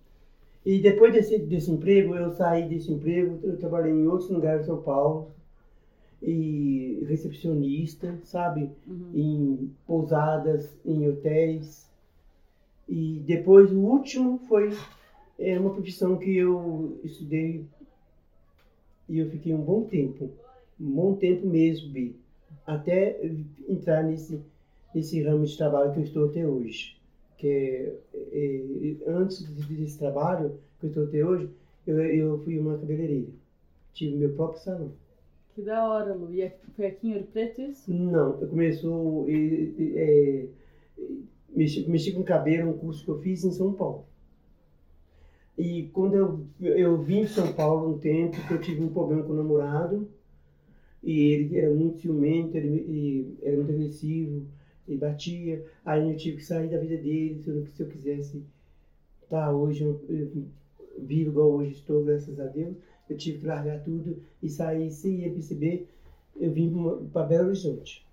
E 0.65 0.81
depois 0.81 1.13
desse, 1.13 1.39
desse 1.39 1.71
emprego, 1.71 2.15
eu 2.15 2.31
saí 2.33 2.67
desse 2.67 2.91
emprego, 2.91 3.39
eu 3.43 3.59
trabalhei 3.59 3.93
em 3.93 4.07
outros 4.09 4.31
lugares 4.31 4.63
de 4.63 4.67
São 4.67 4.83
Paulo 4.83 5.36
e 6.23 7.05
recepcionista, 7.07 8.19
sabe? 8.25 8.71
Uhum. 8.87 9.11
Em 9.15 9.71
pousadas, 9.87 10.77
em 10.85 11.09
hotéis. 11.09 11.87
E 12.89 13.23
depois 13.27 13.71
o 13.73 13.79
último 13.79 14.39
foi 14.49 14.71
é, 15.39 15.59
uma 15.59 15.71
profissão 15.71 16.17
que 16.17 16.37
eu 16.37 16.99
estudei 17.05 17.67
e 19.09 19.19
eu 19.19 19.31
fiquei 19.31 19.55
um 19.55 19.63
bom 19.63 19.85
tempo, 19.85 20.31
um 20.81 20.91
bom 20.91 21.15
tempo 21.15 21.47
mesmo, 21.47 21.91
Bi, 21.91 22.17
até 22.67 23.21
entrar 23.69 24.03
nesse, 24.03 24.41
nesse 24.95 25.23
ramo 25.23 25.45
de 25.45 25.57
trabalho 25.57 25.93
que 25.93 26.01
eu 26.01 26.05
estou 26.05 26.25
até 26.27 26.47
hoje. 26.47 26.97
Que 27.39 27.49
é, 27.49 27.95
é, 28.33 28.97
antes 29.07 29.43
desse 29.43 29.99
trabalho 29.99 30.59
que 30.81 30.87
eu 30.87 30.89
estou 30.89 31.05
até 31.05 31.25
hoje, 31.25 31.49
eu, 31.87 31.99
eu 32.01 32.39
fui 32.43 32.59
uma 32.59 32.79
cabeleireira. 32.79 33.29
Tive 33.93 34.17
meu 34.17 34.33
próprio 34.35 34.63
salão. 34.63 34.93
Que 35.57 35.63
da 35.63 35.89
hora, 35.89 36.13
Lu. 36.13 36.35
E 36.35 36.43
é, 36.43 36.55
foi 36.77 36.85
aqui 36.85 37.09
em 37.09 37.15
Ouro 37.15 37.29
Preto 37.33 37.63
isso? 37.63 37.91
Não, 37.91 38.39
eu 38.43 38.47
começou. 38.47 39.25
É, 39.27 40.49
mexi, 41.49 41.89
mexi 41.89 42.13
com 42.13 42.23
cabelo, 42.23 42.73
um 42.73 42.77
curso 42.77 43.03
que 43.03 43.11
eu 43.11 43.19
fiz 43.21 43.43
em 43.43 43.51
São 43.51 43.73
Paulo. 43.73 44.05
E 45.57 45.85
quando 45.95 46.15
eu, 46.15 46.47
eu 46.61 47.01
vim 47.01 47.23
de 47.23 47.31
São 47.31 47.55
Paulo 47.55 47.95
um 47.95 47.99
tempo, 47.99 48.37
que 48.47 48.53
eu 48.53 48.61
tive 48.61 48.83
um 48.83 48.93
problema 48.93 49.23
com 49.23 49.33
o 49.33 49.37
namorado, 49.37 50.07
e 51.03 51.21
ele 51.33 51.57
era 51.57 51.73
muito 51.73 52.01
ciumento, 52.01 52.55
ele, 52.55 53.39
era 53.43 53.57
muito 53.57 53.73
agressivo, 53.73 54.47
Ele 54.87 54.99
batia, 54.99 55.65
aí 55.87 56.11
eu 56.11 56.17
tive 56.19 56.37
que 56.37 56.45
sair 56.45 56.69
da 56.69 56.77
vida 56.77 56.99
dele, 56.99 57.41
se 57.43 57.49
eu, 57.49 57.67
se 57.67 57.83
eu 57.83 57.89
quisesse 57.89 58.43
estar 59.23 59.51
hoje, 59.51 59.85
eu, 59.85 60.05
eu, 60.11 60.31
vivo 60.99 61.31
igual 61.31 61.51
hoje 61.53 61.73
estou, 61.73 62.05
graças 62.05 62.39
a 62.39 62.45
Deus, 62.45 62.77
eu 63.09 63.17
tive 63.17 63.39
que 63.39 63.47
largar 63.47 63.83
tudo 63.83 64.23
e 64.43 64.49
sair 64.49 64.91
sem 64.91 65.31
perceber, 65.33 65.89
eu 66.37 66.51
vim 66.51 66.73
para 67.13 67.27
Belo 67.27 67.49
Horizonte. 67.49 68.07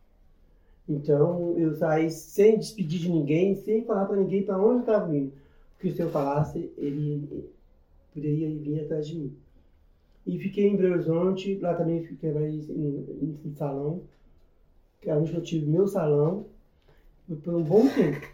Então 0.88 1.58
eu 1.58 1.74
saí 1.74 2.10
sem 2.10 2.58
despedir 2.58 3.02
de 3.02 3.10
ninguém, 3.10 3.56
sem 3.56 3.84
falar 3.84 4.06
para 4.06 4.18
ninguém 4.18 4.44
para 4.44 4.62
onde 4.62 4.76
eu 4.76 4.80
estava 4.80 5.16
indo. 5.16 5.34
Porque 5.76 5.92
se 5.92 6.02
eu 6.02 6.10
falasse, 6.10 6.72
ele 6.78 7.50
poderia 8.14 8.50
vir 8.50 8.82
atrás 8.82 9.08
de 9.08 9.18
mim. 9.18 9.36
E 10.26 10.40
fiquei 10.40 10.68
em 10.68 10.78
Belo 10.78 10.94
Horizonte, 10.94 11.58
lá 11.60 11.74
também 11.74 12.04
fiquei 12.04 12.30
em, 12.32 13.38
em 13.46 13.54
salão, 13.56 14.02
que 15.02 15.10
é 15.10 15.16
onde 15.16 15.34
eu 15.34 15.42
tive 15.42 15.66
meu 15.66 15.88
salão, 15.88 16.46
por 17.44 17.56
um 17.56 17.64
bom 17.64 17.88
tempo. 17.90 18.26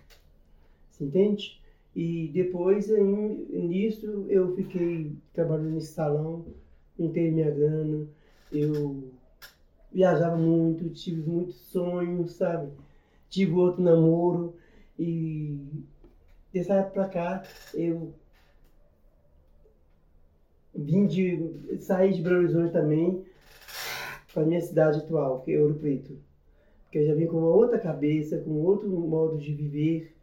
Você 0.90 1.06
entende? 1.06 1.60
E 1.96 2.30
depois, 2.34 2.88
nisso, 2.90 4.26
eu 4.30 4.56
fiquei 4.56 5.12
trabalhando 5.34 5.72
nesse 5.72 5.94
salão, 5.94 6.46
juntei 6.98 7.32
minha 7.32 7.50
grana, 7.50 8.08
eu 8.52 9.12
viajava 9.92 10.38
muito, 10.38 10.90
tive 10.90 11.28
muitos 11.30 11.56
sonhos, 11.56 12.34
sabe? 12.34 12.72
Tive 13.30 13.54
outro 13.54 13.82
namoro 13.82 14.56
e 14.98 15.60
dessa 16.54 16.76
época 16.76 16.94
pra 16.94 17.10
cá 17.10 17.44
eu 17.74 18.14
vim 20.76 21.06
de 21.06 21.78
sair 21.80 22.14
de 22.14 22.22
Belo 22.22 22.38
Horizonte 22.38 22.72
também 22.72 23.26
para 24.34 24.46
minha 24.46 24.62
cidade 24.62 25.00
atual, 25.00 25.42
que 25.42 25.54
é 25.54 25.62
Ouro 25.62 25.76
Preto. 25.76 26.18
Porque 26.84 27.00
eu 27.00 27.06
já 27.06 27.14
vim 27.14 27.28
com 27.28 27.38
uma 27.38 27.50
outra 27.50 27.80
cabeça, 27.80 28.40
com 28.40 28.52
outro 28.52 28.90
modo 28.90 29.38
de 29.38 29.54
viver, 29.54 30.16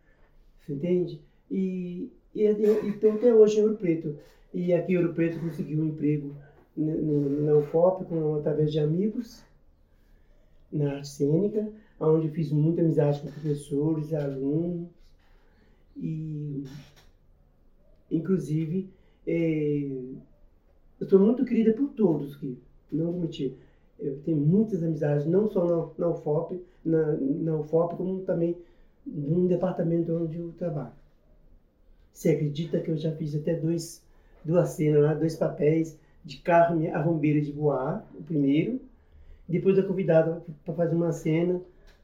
você 0.60 0.72
entende? 0.72 1.20
E, 1.50 2.10
estou 2.34 3.12
até 3.12 3.34
hoje 3.34 3.58
em 3.58 3.62
Ouro 3.62 3.76
Preto. 3.76 4.16
E 4.52 4.72
aqui 4.72 4.92
em 4.92 4.96
Ouro 4.96 5.14
Preto 5.14 5.40
consegui 5.40 5.76
um 5.76 5.86
emprego 5.86 6.34
na 6.76 7.54
UFOP 7.56 8.04
com, 8.04 8.36
através 8.36 8.70
de 8.70 8.78
amigos 8.78 9.42
na 10.70 10.96
arte 10.96 11.08
cênica, 11.08 11.68
onde 11.98 12.28
fiz 12.28 12.50
muita 12.52 12.82
amizade 12.82 13.20
com 13.20 13.30
professores, 13.30 14.12
alunos 14.12 14.88
e 15.96 16.64
inclusive 18.10 18.90
é, 19.26 19.88
eu 21.00 21.08
sou 21.08 21.18
muito 21.18 21.44
querida 21.44 21.72
por 21.72 21.88
todos 21.90 22.36
que 22.36 22.58
não 22.92 23.12
vou 23.12 23.20
mentir. 23.22 23.54
Eu 23.98 24.18
tenho 24.22 24.36
muitas 24.36 24.82
amizades, 24.82 25.26
não 25.26 25.50
só 25.50 25.64
na, 25.64 26.06
na 26.06 26.12
UFOP, 26.12 26.60
na, 26.84 27.12
na 27.16 27.56
UFOP, 27.56 27.96
como 27.96 28.20
também 28.22 28.56
no 29.06 29.48
departamento 29.48 30.12
onde 30.12 30.38
eu 30.38 30.52
trabalho. 30.58 30.92
Você 32.16 32.30
acredita 32.30 32.80
que 32.80 32.90
eu 32.90 32.96
já 32.96 33.12
fiz 33.12 33.34
até 33.34 33.54
dois, 33.54 34.02
duas 34.42 34.70
cenas 34.70 35.02
lá, 35.02 35.12
dois 35.12 35.36
papéis 35.36 35.98
de 36.24 36.38
Carme 36.38 36.88
a 36.88 36.98
Rombeira 36.98 37.42
de 37.42 37.52
Boar, 37.52 38.06
o 38.14 38.22
primeiro, 38.22 38.80
depois 39.46 39.76
eu 39.76 39.86
convidada 39.86 40.42
para 40.64 40.72
fazer 40.72 40.96
uma 40.96 41.12
cena 41.12 41.60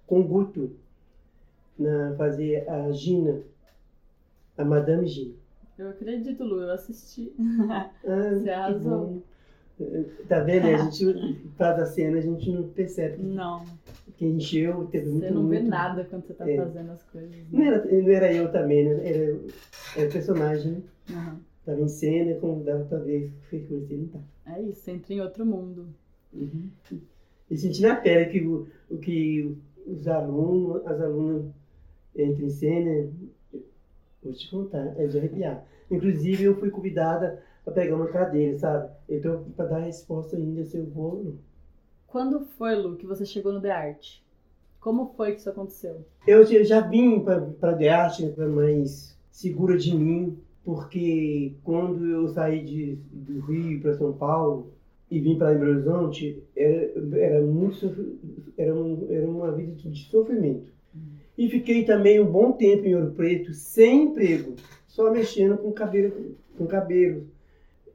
com 0.07 0.21
o 0.21 0.23
Guto, 0.23 0.71
na, 1.79 2.15
fazer 2.19 2.69
a 2.69 2.93
Gina, 2.93 3.41
a 4.59 4.63
Madame 4.67 5.07
Gina. 5.07 5.33
Eu 5.79 5.89
acredito, 5.89 6.45
Lu, 6.45 6.61
eu 6.61 6.73
assisti. 6.73 7.33
Ah, 8.07 8.35
Você 8.35 8.51
arrasou. 8.51 9.23
Tá 10.29 10.41
vendo? 10.41 10.67
A 10.67 10.77
gente 10.77 11.41
faz 11.57 11.81
a 11.81 11.87
cena, 11.87 12.19
a 12.19 12.21
gente 12.21 12.51
não 12.51 12.69
percebe. 12.69 13.23
Não. 13.23 13.65
Que 14.23 14.29
encheu, 14.29 14.87
teve 14.87 15.09
muito. 15.09 15.27
Você 15.27 15.31
não 15.31 15.49
vê 15.49 15.59
muito... 15.59 15.71
nada 15.71 16.05
quando 16.05 16.27
você 16.27 16.35
tá 16.35 16.49
é. 16.49 16.57
fazendo 16.57 16.91
as 16.93 17.03
coisas. 17.05 17.31
Né? 17.31 17.45
Não, 17.51 17.63
era, 17.63 17.85
não 17.85 18.11
era 18.11 18.33
eu 18.33 18.53
também, 18.53 18.85
né? 18.85 19.09
Era, 19.09 19.39
era 19.97 20.09
o 20.09 20.13
personagem, 20.13 20.73
né? 20.73 20.83
Uhum. 21.11 21.39
Tava 21.65 21.81
em 21.81 21.89
cena, 21.89 22.35
como 22.39 22.63
dava 22.63 22.85
pra 22.85 22.99
ver, 22.99 23.33
coisa 23.51 23.93
ele 23.93 24.11
tá. 24.13 24.21
É 24.55 24.63
isso, 24.63 24.91
entra 24.91 25.15
em 25.15 25.21
outro 25.21 25.45
mundo. 25.45 25.87
Uhum 26.33 26.71
e 27.53 27.57
sentir 27.59 27.83
na 27.83 27.95
pele 27.97 28.31
que, 28.31 28.41
o, 28.41 28.67
o 28.91 28.97
que 28.97 29.55
os 29.87 30.09
alunos, 30.09 30.87
as 30.87 30.99
alunas 31.03 31.45
entram 32.17 32.47
em 32.47 32.51
cena, 32.51 33.11
vou 34.23 34.33
te 34.33 34.51
contar, 34.51 34.99
é 34.99 35.07
de 35.07 35.19
arrepiar. 35.19 35.63
Inclusive, 35.91 36.45
eu 36.45 36.59
fui 36.59 36.71
convidada 36.71 37.43
para 37.63 37.75
pegar 37.75 37.97
uma 37.97 38.07
cadeira, 38.07 38.57
sabe? 38.59 38.91
Então, 39.07 39.45
para 39.55 39.67
dar 39.67 39.77
a 39.77 39.85
resposta 39.85 40.35
ainda 40.35 40.65
se 40.65 40.79
eu 40.79 40.87
vou 40.87 41.19
ou 41.19 41.25
não. 41.25 41.35
Quando 42.13 42.45
foi, 42.59 42.75
Lu, 42.75 42.97
que 42.97 43.07
você 43.07 43.25
chegou 43.25 43.55
no 43.55 43.61
The 43.63 43.71
Art? 43.71 44.19
Como 44.79 45.15
foi 45.17 45.33
que 45.33 45.41
isso 45.41 45.49
aconteceu? 45.49 46.05
Eu, 46.27 46.43
eu 46.43 46.63
já 46.63 46.81
vim 46.81 47.21
para 47.21 47.75
The 47.75 47.89
Art, 47.89 48.21
mais 48.37 49.17
segura 49.31 49.79
de 49.79 49.97
mim, 49.97 50.37
porque 50.63 51.55
quando 51.65 52.05
eu 52.05 52.29
saí 52.29 52.63
de, 52.63 52.99
do 53.11 53.41
Rio 53.41 53.81
para 53.81 53.97
São 53.97 54.13
Paulo, 54.13 54.75
e 55.11 55.21
vim 55.21 55.39
para 55.39 55.55
Belo 55.55 55.71
Horizonte, 55.71 56.43
era, 56.55 56.93
era, 57.17 57.41
muito, 57.41 58.19
era, 58.59 58.75
um, 58.75 59.07
era 59.09 59.27
uma 59.27 59.51
vida 59.53 59.73
de 59.73 60.05
sofrimento. 60.11 60.71
E 61.39 61.49
fiquei 61.49 61.83
também 61.87 62.21
um 62.21 62.31
bom 62.31 62.53
tempo 62.53 62.85
em 62.85 62.95
Ouro 62.95 63.13
Preto, 63.13 63.55
sem 63.55 64.03
emprego, 64.05 64.57
só 64.87 65.11
mexendo 65.11 65.57
com 65.57 65.73
cabelo. 65.73 66.37
Com 66.59 66.67
cabelo. 66.67 67.27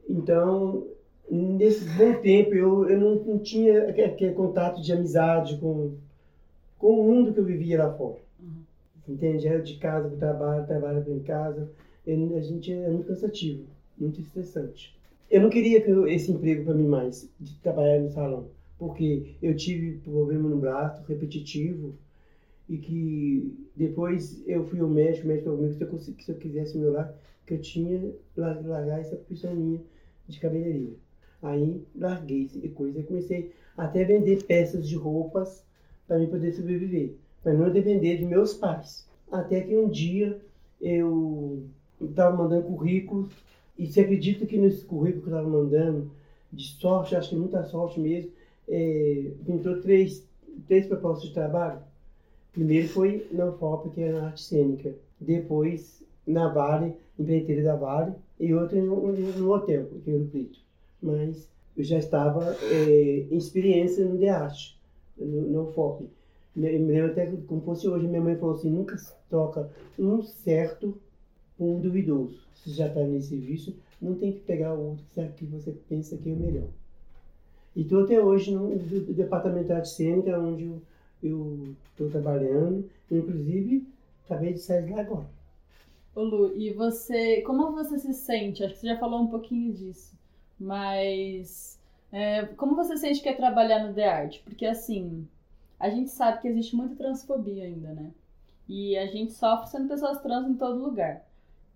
Então, 0.08 0.88
nesse 1.30 1.84
bom 1.84 2.14
tempo, 2.20 2.54
eu, 2.54 2.88
eu 2.88 2.98
não, 2.98 3.14
não 3.24 3.38
tinha 3.38 3.88
aquele 3.88 4.32
contato 4.32 4.80
de 4.80 4.92
amizade 4.92 5.58
com, 5.58 5.92
com 6.78 7.00
o 7.00 7.04
mundo 7.04 7.32
que 7.32 7.40
eu 7.40 7.44
vivia 7.44 7.82
lá 7.84 7.92
fora. 7.92 8.18
Uhum. 8.40 8.62
Entende? 9.08 9.46
Era 9.46 9.62
de 9.62 9.76
casa 9.76 10.08
para 10.08 10.16
o 10.16 10.18
trabalho, 10.18 10.66
trabalho 10.66 11.02
para 11.02 11.12
em 11.12 11.20
casa. 11.20 11.70
Eu, 12.06 12.36
a 12.36 12.40
gente 12.40 12.72
é 12.72 12.88
muito 12.88 13.06
cansativo, 13.06 13.64
muito 13.98 14.20
estressante. 14.20 14.96
Eu 15.30 15.42
não 15.42 15.50
queria 15.50 15.84
esse 16.10 16.32
emprego 16.32 16.64
para 16.64 16.74
mim 16.74 16.86
mais, 16.86 17.28
de 17.38 17.54
trabalhar 17.56 18.00
no 18.00 18.10
salão, 18.10 18.46
porque 18.78 19.34
eu 19.42 19.54
tive 19.54 19.98
problema 19.98 20.48
no 20.48 20.56
braço 20.56 21.04
repetitivo 21.06 21.94
e 22.66 22.78
que 22.78 23.54
depois 23.76 24.42
eu 24.46 24.66
fui 24.66 24.80
ao 24.80 24.88
médico, 24.88 25.26
o 25.26 25.28
médico 25.28 25.44
falou 25.44 25.68
que 25.68 25.74
se 25.76 26.10
eu, 26.10 26.14
se 26.18 26.30
eu 26.30 26.36
quisesse 26.36 26.78
melhorar, 26.78 27.14
que 27.46 27.54
eu 27.54 27.60
tinha 27.60 28.10
largar 28.36 29.00
essa 29.00 29.16
profissão 29.16 29.54
minha 29.54 29.80
de 30.26 30.40
cabeleireiro. 30.40 30.96
Aí 31.42 31.82
larguei 31.94 32.50
e 32.62 32.68
coisa, 32.68 33.02
comecei 33.02 33.52
até 33.76 34.02
a 34.02 34.06
vender 34.06 34.42
peças 34.44 34.88
de 34.88 34.96
roupas 34.96 35.64
para 36.06 36.18
mim 36.18 36.26
poder 36.26 36.52
sobreviver, 36.52 37.12
para 37.42 37.52
não 37.52 37.70
depender 37.70 38.16
de 38.16 38.24
meus 38.24 38.54
pais. 38.54 39.06
Até 39.30 39.60
que 39.60 39.76
um 39.76 39.88
dia 39.88 40.40
eu 40.80 41.64
estava 42.00 42.36
mandando 42.36 42.66
currículos 42.66 43.32
e 43.78 43.86
se 43.86 44.00
acredita 44.00 44.46
que 44.46 44.56
nesse 44.56 44.84
currículo 44.84 45.22
que 45.22 45.28
eu 45.28 45.34
estava 45.34 45.48
mandando, 45.48 46.10
de 46.52 46.64
sorte, 46.64 47.14
acho 47.14 47.30
que 47.30 47.36
muita 47.36 47.62
sorte 47.64 48.00
mesmo, 48.00 48.30
é, 48.66 49.30
três, 49.82 50.26
três 50.66 50.86
propostas 50.86 51.28
de 51.28 51.34
trabalho. 51.34 51.80
Primeiro 52.52 52.88
foi 52.88 53.26
na 53.30 53.46
UFOP, 53.46 53.90
que 53.90 54.00
era 54.00 54.20
na 54.20 54.26
arte 54.28 54.42
cênica. 54.42 54.94
Depois 55.20 56.02
na 56.26 56.48
Vale, 56.48 56.94
empreiteira 57.18 57.62
da 57.62 57.76
Vale, 57.76 58.14
e 58.40 58.52
outra 58.52 58.80
no, 58.80 59.12
no 59.12 59.52
hotel, 59.52 59.88
aqui 59.96 60.10
no 60.10 60.26
Preto. 60.26 60.58
Mas 61.02 61.48
eu 61.76 61.84
já 61.84 61.98
estava 61.98 62.56
é, 62.62 63.26
em 63.30 63.36
experiência 63.36 64.04
no 64.04 64.18
de 64.18 64.28
arte, 64.28 64.78
no, 65.16 65.42
no 65.42 65.68
UFOP. 65.68 66.08
Me 66.54 66.70
lembro 66.70 67.12
até 67.12 67.26
como 67.46 67.60
fosse 67.60 67.86
hoje, 67.86 68.08
minha 68.08 68.20
mãe 68.20 68.36
falou 68.36 68.56
assim, 68.56 68.70
nunca 68.70 68.96
troca 69.30 69.70
um 69.98 70.22
certo 70.22 70.98
por 71.56 71.66
um 71.66 71.80
duvidoso 71.80 72.48
se 72.64 72.72
já 72.72 72.88
está 72.88 73.00
nesse 73.00 73.36
vício, 73.36 73.74
não 74.00 74.14
tem 74.14 74.32
que 74.32 74.40
pegar 74.40 74.74
o 74.74 74.90
outro 74.90 75.04
que 75.36 75.44
você 75.46 75.72
pensa 75.88 76.16
que 76.16 76.30
é 76.30 76.32
o 76.32 76.36
melhor. 76.36 76.68
E 77.74 77.82
estou 77.82 78.04
até 78.04 78.20
hoje 78.20 78.52
no 78.52 78.76
departamento 79.14 79.66
de 79.66 79.72
arte 79.72 79.88
cênica, 79.90 80.38
onde 80.38 80.70
eu 81.22 81.74
estou 81.90 82.10
trabalhando, 82.10 82.88
inclusive 83.10 83.86
acabei 84.24 84.52
de 84.52 84.60
sair 84.60 84.84
de 84.84 84.92
lá 84.92 85.00
agora. 85.00 85.26
Ô 86.14 86.22
Lu, 86.22 86.56
e 86.56 86.72
você, 86.72 87.42
como 87.42 87.72
você 87.72 87.98
se 87.98 88.12
sente? 88.12 88.64
Acho 88.64 88.74
que 88.74 88.80
você 88.80 88.88
já 88.88 88.98
falou 88.98 89.20
um 89.20 89.28
pouquinho 89.28 89.72
disso, 89.72 90.16
mas 90.58 91.80
é, 92.10 92.46
como 92.46 92.74
você 92.74 92.96
sente 92.96 93.22
que 93.22 93.28
é 93.28 93.34
trabalhar 93.34 93.86
no 93.86 93.94
The 93.94 94.08
Art? 94.08 94.40
Porque 94.42 94.66
assim, 94.66 95.26
a 95.78 95.88
gente 95.90 96.10
sabe 96.10 96.40
que 96.40 96.48
existe 96.48 96.74
muita 96.74 96.96
transfobia 96.96 97.64
ainda, 97.64 97.92
né? 97.92 98.12
E 98.68 98.96
a 98.98 99.06
gente 99.06 99.32
sofre 99.32 99.70
sendo 99.70 99.88
pessoas 99.88 100.20
trans 100.20 100.48
em 100.48 100.54
todo 100.54 100.82
lugar. 100.82 101.26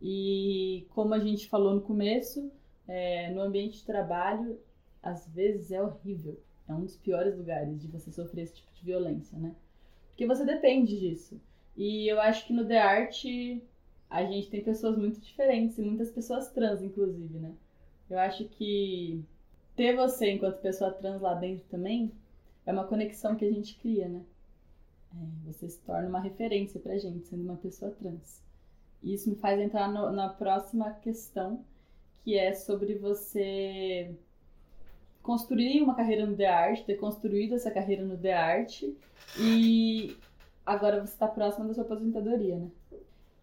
E 0.00 0.86
como 0.90 1.14
a 1.14 1.18
gente 1.18 1.48
falou 1.48 1.74
no 1.74 1.80
começo, 1.80 2.50
é, 2.88 3.30
no 3.30 3.40
ambiente 3.40 3.78
de 3.78 3.84
trabalho, 3.84 4.58
às 5.02 5.26
vezes 5.28 5.70
é 5.70 5.80
horrível. 5.80 6.38
É 6.68 6.72
um 6.72 6.80
dos 6.80 6.96
piores 6.96 7.36
lugares 7.36 7.80
de 7.80 7.88
você 7.88 8.10
sofrer 8.10 8.42
esse 8.42 8.54
tipo 8.54 8.72
de 8.74 8.84
violência, 8.84 9.38
né? 9.38 9.54
Porque 10.08 10.26
você 10.26 10.44
depende 10.44 10.98
disso. 10.98 11.40
E 11.76 12.06
eu 12.10 12.20
acho 12.20 12.46
que 12.46 12.52
no 12.52 12.66
The 12.66 12.78
Art 12.78 13.24
a 14.10 14.24
gente 14.24 14.50
tem 14.50 14.62
pessoas 14.62 14.98
muito 14.98 15.20
diferentes 15.20 15.78
e 15.78 15.82
muitas 15.82 16.10
pessoas 16.10 16.50
trans, 16.50 16.82
inclusive, 16.82 17.38
né? 17.38 17.52
Eu 18.12 18.18
acho 18.18 18.44
que 18.44 19.24
ter 19.74 19.96
você 19.96 20.30
enquanto 20.30 20.60
pessoa 20.60 20.92
trans 20.92 21.22
lá 21.22 21.32
dentro 21.32 21.64
também 21.70 22.12
é 22.66 22.70
uma 22.70 22.86
conexão 22.86 23.34
que 23.34 23.44
a 23.46 23.50
gente 23.50 23.74
cria, 23.76 24.06
né? 24.06 24.22
É, 25.14 25.50
você 25.50 25.66
se 25.66 25.80
torna 25.80 26.10
uma 26.10 26.20
referência 26.20 26.78
pra 26.78 26.98
gente, 26.98 27.26
sendo 27.26 27.42
uma 27.42 27.56
pessoa 27.56 27.90
trans. 27.92 28.42
E 29.02 29.14
isso 29.14 29.30
me 29.30 29.36
faz 29.36 29.58
entrar 29.58 29.90
no, 29.90 30.12
na 30.12 30.28
próxima 30.28 30.90
questão, 30.90 31.64
que 32.22 32.36
é 32.36 32.52
sobre 32.52 32.96
você 32.96 34.14
construir 35.22 35.80
uma 35.80 35.94
carreira 35.94 36.26
no 36.26 36.36
The 36.36 36.46
Art, 36.46 36.84
ter 36.84 36.96
construído 36.96 37.54
essa 37.54 37.70
carreira 37.70 38.04
no 38.04 38.18
The 38.18 38.34
Art 38.34 38.82
e 39.38 40.18
agora 40.66 41.00
você 41.00 41.14
está 41.14 41.28
próximo 41.28 41.68
da 41.68 41.72
sua 41.72 41.84
aposentadoria, 41.84 42.58
né? 42.58 42.70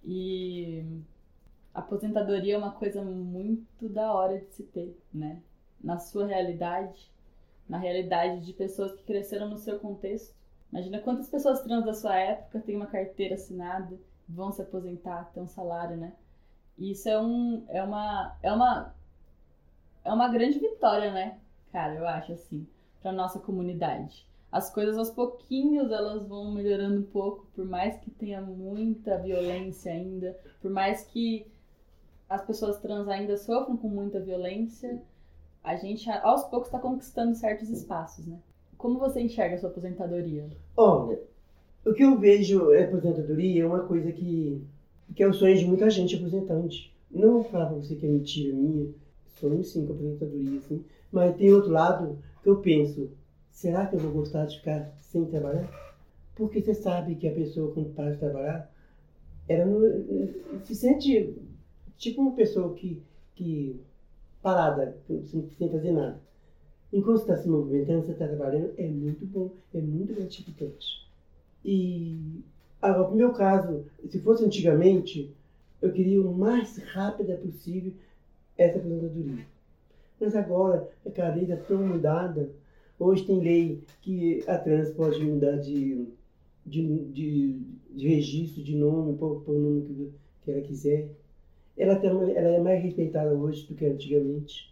E 0.05 0.85
aposentadoria 1.79 2.55
é 2.55 2.57
uma 2.57 2.71
coisa 2.71 3.01
muito 3.01 3.89
da 3.89 4.13
hora 4.13 4.39
de 4.39 4.47
se 4.53 4.63
ter, 4.63 4.97
né? 5.13 5.41
Na 5.81 5.97
sua 5.97 6.25
realidade, 6.25 7.11
na 7.67 7.77
realidade 7.77 8.45
de 8.45 8.53
pessoas 8.53 8.93
que 8.93 9.03
cresceram 9.03 9.49
no 9.49 9.57
seu 9.57 9.79
contexto. 9.79 10.33
Imagina 10.71 10.99
quantas 10.99 11.29
pessoas 11.29 11.61
trans 11.61 11.85
da 11.85 11.93
sua 11.93 12.15
época 12.15 12.59
têm 12.59 12.75
uma 12.75 12.87
carteira 12.87 13.35
assinada, 13.35 13.97
vão 14.27 14.51
se 14.51 14.61
aposentar, 14.61 15.31
têm 15.33 15.41
um 15.43 15.47
salário, 15.47 15.97
né? 15.97 16.13
E 16.77 16.91
isso 16.91 17.09
é 17.09 17.19
um 17.19 17.65
é 17.67 17.83
uma 17.83 18.37
é 18.41 18.51
uma 18.51 18.95
é 20.03 20.13
uma 20.13 20.29
grande 20.29 20.59
vitória, 20.59 21.11
né? 21.11 21.39
Cara, 21.71 21.95
eu 21.95 22.07
acho 22.07 22.33
assim, 22.33 22.67
para 23.01 23.11
nossa 23.11 23.39
comunidade. 23.39 24.27
As 24.51 24.73
coisas 24.73 24.97
aos 24.97 25.11
pouquinhos 25.11 25.91
elas 25.91 26.27
vão 26.27 26.51
melhorando 26.51 27.01
um 27.01 27.05
pouco, 27.05 27.45
por 27.55 27.65
mais 27.65 27.99
que 27.99 28.09
tenha 28.09 28.41
muita 28.41 29.17
violência 29.19 29.91
ainda, 29.91 30.37
por 30.61 30.71
mais 30.71 31.03
que 31.03 31.45
as 32.29 32.45
pessoas 32.45 32.79
trans 32.79 33.07
ainda 33.07 33.35
sofram 33.35 33.75
com 33.75 33.89
muita 33.89 34.19
violência, 34.19 35.01
a 35.63 35.75
gente 35.75 36.09
aos 36.09 36.43
poucos 36.43 36.67
está 36.67 36.79
conquistando 36.79 37.33
certos 37.33 37.69
espaços, 37.69 38.27
né? 38.27 38.39
Como 38.77 38.99
você 38.99 39.19
enxerga 39.19 39.55
a 39.55 39.57
sua 39.57 39.69
aposentadoria? 39.69 40.47
Olha, 40.77 41.19
o 41.85 41.93
que 41.93 42.03
eu 42.03 42.17
vejo 42.17 42.71
é 42.71 42.83
aposentadoria 42.83 43.63
é 43.63 43.65
uma 43.65 43.81
coisa 43.81 44.11
que, 44.11 44.63
que 45.15 45.23
é 45.23 45.27
o 45.27 45.33
sonho 45.33 45.57
de 45.57 45.65
muita 45.65 45.89
gente 45.89 46.15
aposentante. 46.15 46.93
Não 47.11 47.33
vou 47.33 47.43
falar 47.43 47.65
pra 47.65 47.75
você 47.75 47.95
que 47.95 48.05
é 48.05 48.09
mentira 48.09 48.55
minha, 48.55 48.89
sonho 49.39 49.63
sim 49.63 49.85
com 49.85 49.93
aposentadoria, 49.93 50.59
assim. 50.59 50.85
Mas 51.11 51.35
tem 51.35 51.51
outro 51.51 51.71
lado 51.71 52.19
que 52.43 52.49
eu 52.49 52.57
penso, 52.57 53.09
será 53.51 53.87
que 53.87 53.95
eu 53.95 53.99
vou 53.99 54.11
gostar 54.11 54.45
de 54.45 54.59
ficar 54.59 54.93
sem 55.01 55.25
trabalhar? 55.25 55.67
Porque 56.35 56.61
você 56.61 56.73
sabe 56.73 57.15
que 57.15 57.27
a 57.27 57.33
pessoa 57.33 57.73
quando 57.73 57.93
para 57.93 58.11
de 58.11 58.19
trabalhar, 58.19 58.71
ela 59.47 59.65
não, 59.65 59.81
se 60.63 60.75
sente 60.75 61.35
tipo 61.99 62.21
uma 62.21 62.31
pessoa 62.31 62.73
que, 62.73 63.03
que 63.35 63.79
parada, 64.41 64.97
sem, 65.05 65.47
sem 65.49 65.69
fazer 65.69 65.91
nada. 65.91 66.19
Enquanto 66.91 67.17
você 67.17 67.23
está 67.23 67.37
se 67.37 67.47
movimentando, 67.47 68.05
você 68.05 68.13
está 68.13 68.27
trabalhando, 68.27 68.73
é 68.77 68.87
muito 68.87 69.23
bom, 69.25 69.51
é 69.73 69.79
muito 69.79 70.15
gratificante. 70.15 71.07
E 71.63 72.41
agora, 72.81 73.09
no 73.09 73.15
meu 73.15 73.33
caso, 73.33 73.85
se 74.09 74.19
fosse 74.21 74.43
antigamente, 74.43 75.31
eu 75.81 75.91
queria 75.91 76.21
o 76.21 76.33
mais 76.35 76.77
rápida 76.77 77.35
possível 77.35 77.93
essa 78.57 78.79
aposentadoria. 78.79 79.45
Mas 80.19 80.35
agora 80.35 80.89
a 81.05 81.29
lei 81.29 81.43
está 81.43 81.57
tão 81.57 81.85
mudada. 81.85 82.49
Hoje 82.97 83.25
tem 83.25 83.39
lei 83.39 83.83
que 84.01 84.43
a 84.47 84.57
trans 84.57 84.89
pode 84.91 85.23
mudar 85.23 85.57
de, 85.57 86.07
de, 86.65 87.05
de, 87.05 87.61
de 87.91 88.07
registro, 88.07 88.63
de 88.63 88.75
nome, 88.75 89.17
por, 89.17 89.41
por 89.41 89.53
nome 89.53 89.81
que, 89.83 90.11
que 90.43 90.51
ela 90.51 90.61
quiser. 90.61 91.09
Ela, 91.79 91.95
tem, 91.95 92.09
ela 92.09 92.49
é 92.49 92.59
mais 92.59 92.83
respeitada 92.83 93.33
hoje 93.33 93.65
do 93.65 93.73
que 93.73 93.85
antigamente. 93.85 94.69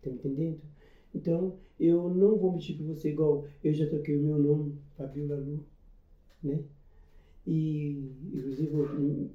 Tá 0.00 0.08
entendendo? 0.08 0.60
Então, 1.12 1.52
eu 1.78 2.08
não 2.08 2.36
vou 2.36 2.52
mentir 2.52 2.76
para 2.76 2.86
você 2.86 3.10
igual 3.10 3.44
eu 3.64 3.74
já 3.74 3.84
toquei 3.88 4.16
o 4.16 4.20
meu 4.20 4.38
nome, 4.38 4.78
Fabiola 4.96 5.34
Lu, 5.34 5.60
né? 6.40 6.60
E, 7.44 8.12
inclusive, 8.32 9.28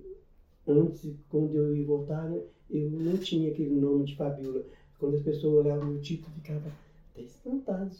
antes, 0.66 1.12
quando 1.28 1.54
eu 1.58 1.76
ia 1.76 1.86
voltar, 1.86 2.30
né, 2.30 2.42
eu 2.70 2.90
não 2.90 3.18
tinha 3.18 3.50
aquele 3.50 3.74
nome 3.74 4.06
de 4.06 4.16
Fabiola. 4.16 4.64
Quando 4.98 5.16
as 5.16 5.22
pessoas 5.22 5.66
olhavam 5.66 5.92
o 5.92 6.00
título, 6.00 6.34
ficava 6.36 6.72
até 7.12 7.22
espantado 7.22 7.92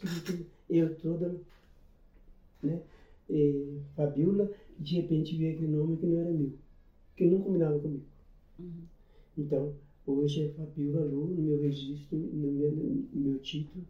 eu 0.70 0.96
toda, 0.96 1.34
né? 2.62 2.80
E, 3.28 3.78
Fabiola, 3.94 4.50
de 4.78 4.96
repente 4.96 5.36
veio 5.36 5.52
aquele 5.52 5.68
nome 5.68 5.98
que 5.98 6.06
não 6.06 6.18
era 6.18 6.30
meu, 6.30 6.50
que 7.14 7.26
não 7.26 7.40
combinava 7.40 7.78
comigo. 7.78 8.09
Uhum. 8.60 8.82
Então, 9.38 9.72
hoje 10.06 10.44
é 10.44 10.48
Fabiola 10.50 11.04
Lu 11.04 11.26
no 11.28 11.42
meu 11.42 11.60
registro, 11.60 12.18
no 12.18 12.52
meu, 12.52 12.70
no 12.70 13.08
meu 13.14 13.38
título, 13.38 13.84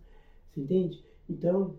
você 0.50 0.60
entende? 0.60 1.02
Então, 1.28 1.74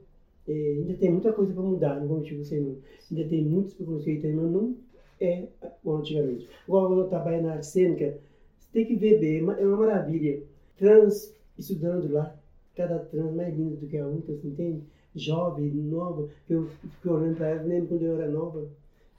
é, 0.47 0.51
ainda 0.51 0.93
tem 0.95 1.12
muita 1.12 1.32
coisa 1.32 1.54
para 1.54 1.63
mudar, 1.63 1.99
não 1.99 2.08
vou 2.08 2.17
mentir 2.17 2.38
você 2.38 2.60
não. 2.60 2.77
Ainda 3.10 3.30
tem 3.30 3.45
muitos 3.45 3.73
preconceitos 3.73 4.34
mas 4.34 4.51
não 4.51 4.75
é 5.19 5.47
como 5.84 5.97
antigamente. 5.97 6.49
Igual 6.67 6.97
eu 6.97 7.08
trabalho 7.08 7.43
na 7.43 7.54
arte 7.54 7.67
cênica, 7.67 8.19
você 8.58 8.67
tem 8.73 8.86
que 8.86 8.95
ver 8.95 9.19
bem, 9.19 9.39
é 9.39 9.65
uma 9.65 9.77
maravilha 9.77 10.43
trans 10.77 11.34
estudando 11.58 12.12
lá, 12.12 12.36
cada 12.75 12.99
trans 12.99 13.34
mais 13.34 13.56
linda 13.56 13.75
do 13.75 13.88
que 13.88 13.97
a 13.97 14.08
outra, 14.08 14.36
você 14.36 14.47
entende? 14.47 14.84
Jovem, 15.15 15.71
nova, 15.71 16.30
eu 16.49 16.67
fico 16.67 17.10
olhando 17.10 17.36
para 17.36 17.49
elas, 17.49 17.67
lembro 17.67 17.89
quando 17.89 18.04
eu 18.04 18.15
era 18.19 18.32
nova, 18.32 18.67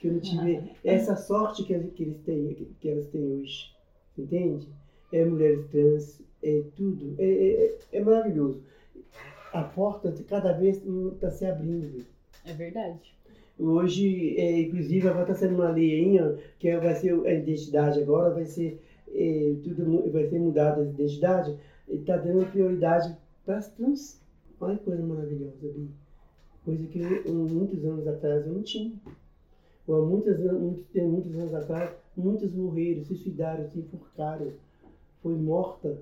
que 0.03 0.09
eu 0.09 0.15
não 0.15 0.21
tive 0.21 0.73
essa 0.85 1.15
sorte 1.15 1.63
que, 1.63 1.79
que 1.79 2.03
eles 2.03 2.19
têm, 2.25 2.55
que, 2.55 2.65
que 2.81 2.89
elas 2.89 3.07
têm 3.07 3.23
hoje, 3.23 3.73
entende? 4.19 4.67
É 5.13 5.25
mulheres 5.25 5.65
trans, 5.71 6.21
é 6.43 6.63
tudo, 6.77 7.15
é, 7.19 7.25
é, 7.25 7.79
é 7.93 8.01
maravilhoso. 8.01 8.61
A 9.53 9.63
porta 9.63 10.13
cada 10.29 10.53
vez 10.55 10.83
está 11.13 11.31
se 11.31 11.47
abrindo. 11.47 12.05
É 12.45 12.53
verdade. 12.53 13.15
Hoje, 13.57 14.37
é, 14.39 14.63
inclusive, 14.63 15.07
agora 15.07 15.31
está 15.31 15.35
sendo 15.35 15.55
uma 15.55 15.71
lei 15.71 16.19
aí, 16.19 16.39
que 16.59 16.77
vai 16.79 16.95
ser 16.97 17.15
a 17.25 17.35
identidade 17.35 18.03
agora, 18.03 18.35
vai 18.35 18.45
ser 18.45 18.83
e 19.15 19.61
tudo 19.63 20.11
vai 20.11 20.27
ser 20.27 20.41
mudado 20.41 20.81
a 20.81 20.85
identidade, 20.85 21.55
está 21.87 22.17
dando 22.17 22.51
prioridade 22.51 23.15
para 23.45 23.59
as 23.59 23.69
trans. 23.69 24.21
Olha 24.59 24.79
que 24.79 24.85
coisa 24.85 25.03
maravilhosa, 25.03 25.69
Bi. 25.69 25.91
Coisa 26.65 26.87
que 26.87 26.99
eu, 26.99 27.35
muitos 27.35 27.85
anos 27.85 28.09
atrás 28.09 28.47
eu 28.47 28.53
não 28.53 28.63
tinha. 28.63 28.93
Há 29.89 30.01
muitos, 30.01 30.39
muitos, 30.95 31.35
anos 31.35 31.55
atrás, 31.55 31.91
muitos 32.17 32.53
morreram, 32.55 33.03
se 33.03 33.09
suicidaram, 33.09 33.69
se 33.69 33.81
enforcaram. 33.81 34.53
Foi 35.23 35.35
morta 35.35 35.99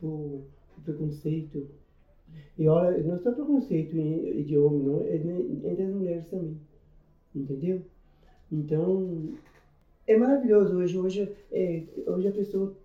por 0.00 0.42
preconceito. 0.84 1.68
E 2.58 2.66
olha, 2.66 3.02
não 3.02 3.14
é 3.14 3.18
só 3.18 3.32
preconceito 3.32 3.92
de 3.92 4.58
homem, 4.58 4.82
não, 4.82 5.00
é 5.02 5.16
entre 5.16 5.82
as 5.84 5.94
mulheres 5.94 6.26
também. 6.26 6.58
Entendeu? 7.34 7.82
Então, 8.50 9.34
é 10.06 10.16
maravilhoso 10.16 10.76
hoje. 10.76 10.98
Hoje, 10.98 11.32
é, 11.50 11.84
hoje 12.06 12.28
a 12.28 12.32
pessoa 12.32 12.76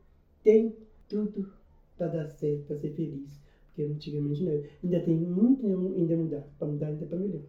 tem 0.44 0.76
tudo 1.08 1.52
para 1.98 2.08
dar 2.08 2.28
certo, 2.28 2.66
para 2.66 2.78
ser 2.78 2.92
feliz. 2.94 3.40
Porque 3.68 3.84
antigamente 3.84 4.44
não. 4.44 4.64
Ainda 4.84 5.00
tem 5.02 5.16
muito 5.16 5.66
ainda 5.66 6.16
mudar. 6.16 6.48
Para 6.58 6.68
mudar 6.68 6.88
ainda 6.88 7.06
para 7.06 7.18
melhor. 7.18 7.42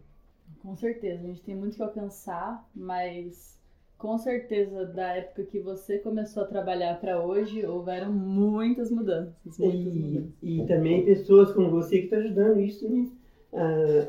Com 0.61 0.75
certeza. 0.75 1.23
A 1.23 1.27
gente 1.27 1.41
tem 1.41 1.55
muito 1.55 1.75
que 1.75 1.83
alcançar, 1.83 2.67
mas 2.75 3.59
com 3.97 4.17
certeza 4.17 4.85
da 4.85 5.15
época 5.15 5.43
que 5.43 5.59
você 5.59 5.99
começou 5.99 6.43
a 6.43 6.47
trabalhar 6.47 6.99
para 6.99 7.23
hoje, 7.23 7.65
houveram 7.65 8.11
muitas 8.11 8.89
mudanças. 8.89 9.35
Muitas 9.59 9.95
e, 9.95 9.99
mudanças. 9.99 10.31
e 10.41 10.65
também 10.65 11.05
pessoas 11.05 11.51
como 11.53 11.69
você 11.69 11.99
que 11.99 12.05
está 12.05 12.17
ajudando 12.17 12.59
isso 12.59 12.89
né? 12.89 13.07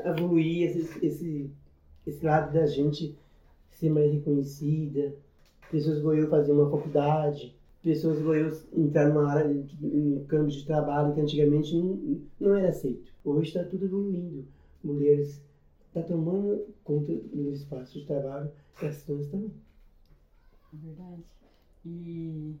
a 0.03 0.09
evoluir 0.09 0.67
esse, 0.67 1.05
esse, 1.05 1.51
esse 2.07 2.25
lado 2.25 2.51
da 2.53 2.65
gente 2.65 3.15
ser 3.69 3.89
mais 3.89 4.11
reconhecida, 4.11 5.13
pessoas 5.69 6.01
vão 6.01 6.15
eu 6.15 6.29
fazer 6.29 6.53
uma 6.53 6.71
faculdade, 6.71 7.55
pessoas 7.83 8.19
vão 8.19 8.33
eu 8.33 8.51
entrar 8.75 9.09
numa 9.09 9.31
área, 9.31 9.63
um 9.81 10.23
campo 10.27 10.49
de 10.49 10.65
trabalho 10.65 11.13
que 11.13 11.21
antigamente 11.21 11.75
não, 11.75 12.19
não 12.39 12.55
era 12.55 12.69
aceito. 12.69 13.11
Hoje 13.23 13.49
está 13.49 13.63
tudo 13.63 13.85
evoluindo. 13.85 14.45
Mulheres 14.83 15.39
estão 15.93 16.03
tá 16.03 16.09
tomando 16.09 16.73
conta 16.83 17.13
do 17.13 17.51
espaço 17.51 17.99
de 17.99 18.05
trabalho 18.05 18.51
das 18.81 19.03
trans 19.03 19.27
também. 19.27 19.51
É 20.73 20.77
verdade. 20.77 21.23
E 21.85 22.55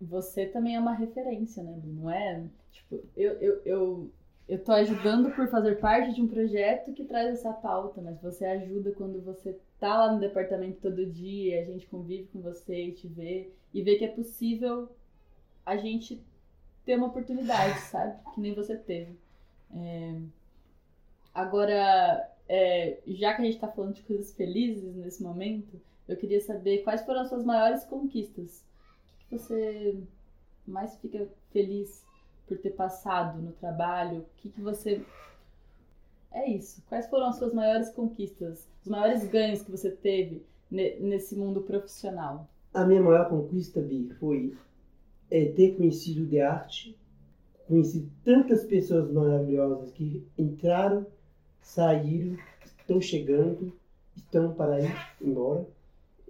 você 0.00 0.46
também 0.46 0.76
é 0.76 0.80
uma 0.80 0.94
referência, 0.94 1.62
né? 1.62 1.80
Não 1.84 2.10
é? 2.10 2.44
Tipo, 2.70 3.00
eu, 3.16 3.32
eu, 3.34 3.62
eu 3.64 4.10
eu 4.46 4.62
tô 4.62 4.72
ajudando 4.72 5.34
por 5.34 5.48
fazer 5.48 5.80
parte 5.80 6.14
de 6.14 6.20
um 6.20 6.28
projeto 6.28 6.92
que 6.92 7.04
traz 7.04 7.30
essa 7.32 7.50
pauta, 7.50 8.02
mas 8.02 8.20
você 8.20 8.44
ajuda 8.44 8.92
quando 8.92 9.22
você 9.22 9.58
tá 9.80 9.96
lá 9.96 10.12
no 10.12 10.20
departamento 10.20 10.80
todo 10.82 11.06
dia, 11.06 11.62
a 11.62 11.64
gente 11.64 11.86
convive 11.86 12.28
com 12.30 12.40
você 12.40 12.88
e 12.88 12.92
te 12.92 13.08
vê 13.08 13.50
e 13.72 13.82
vê 13.82 13.96
que 13.96 14.04
é 14.04 14.08
possível 14.08 14.90
a 15.64 15.78
gente 15.78 16.22
ter 16.84 16.96
uma 16.96 17.06
oportunidade, 17.06 17.80
sabe? 17.80 18.18
Que 18.34 18.40
nem 18.40 18.54
você 18.54 18.76
teve. 18.76 19.16
É... 19.74 20.14
Agora, 21.34 22.30
é... 22.48 22.98
já 23.06 23.34
que 23.34 23.42
a 23.42 23.44
gente 23.44 23.58
tá 23.58 23.68
falando 23.68 23.94
de 23.94 24.02
coisas 24.02 24.32
felizes 24.34 24.94
nesse 24.96 25.22
momento, 25.22 25.80
eu 26.08 26.16
queria 26.16 26.40
saber 26.40 26.82
quais 26.82 27.04
foram 27.04 27.20
as 27.20 27.28
suas 27.28 27.44
maiores 27.44 27.84
conquistas. 27.84 28.64
O 29.26 29.28
que 29.28 29.38
você 29.38 29.96
mais 30.66 30.96
fica 30.96 31.28
feliz 31.50 32.04
por 32.46 32.58
ter 32.58 32.70
passado 32.70 33.40
no 33.40 33.52
trabalho? 33.52 34.20
O 34.20 34.26
que, 34.36 34.50
que 34.50 34.60
você. 34.60 35.02
é 36.30 36.50
isso. 36.50 36.82
Quais 36.88 37.06
foram 37.08 37.26
as 37.26 37.36
suas 37.36 37.54
maiores 37.54 37.90
conquistas, 37.90 38.68
os 38.82 38.88
maiores 38.88 39.26
ganhos 39.28 39.62
que 39.62 39.70
você 39.70 39.90
teve 39.90 40.44
nesse 40.70 41.36
mundo 41.36 41.62
profissional? 41.62 42.48
A 42.72 42.84
minha 42.84 43.00
maior 43.00 43.28
conquista, 43.28 43.80
Bi, 43.80 44.10
foi 44.18 44.56
é, 45.30 45.46
ter 45.46 45.76
conhecido 45.76 46.26
de 46.26 46.40
arte, 46.40 46.98
conheci 47.66 48.08
tantas 48.24 48.64
pessoas 48.64 49.10
maravilhosas 49.10 49.92
que 49.92 50.26
entraram, 50.36 51.06
saíram, 51.64 52.36
estão 52.78 53.00
chegando, 53.00 53.72
estão 54.16 54.54
para 54.54 54.80
ir 54.80 54.94
embora. 55.20 55.66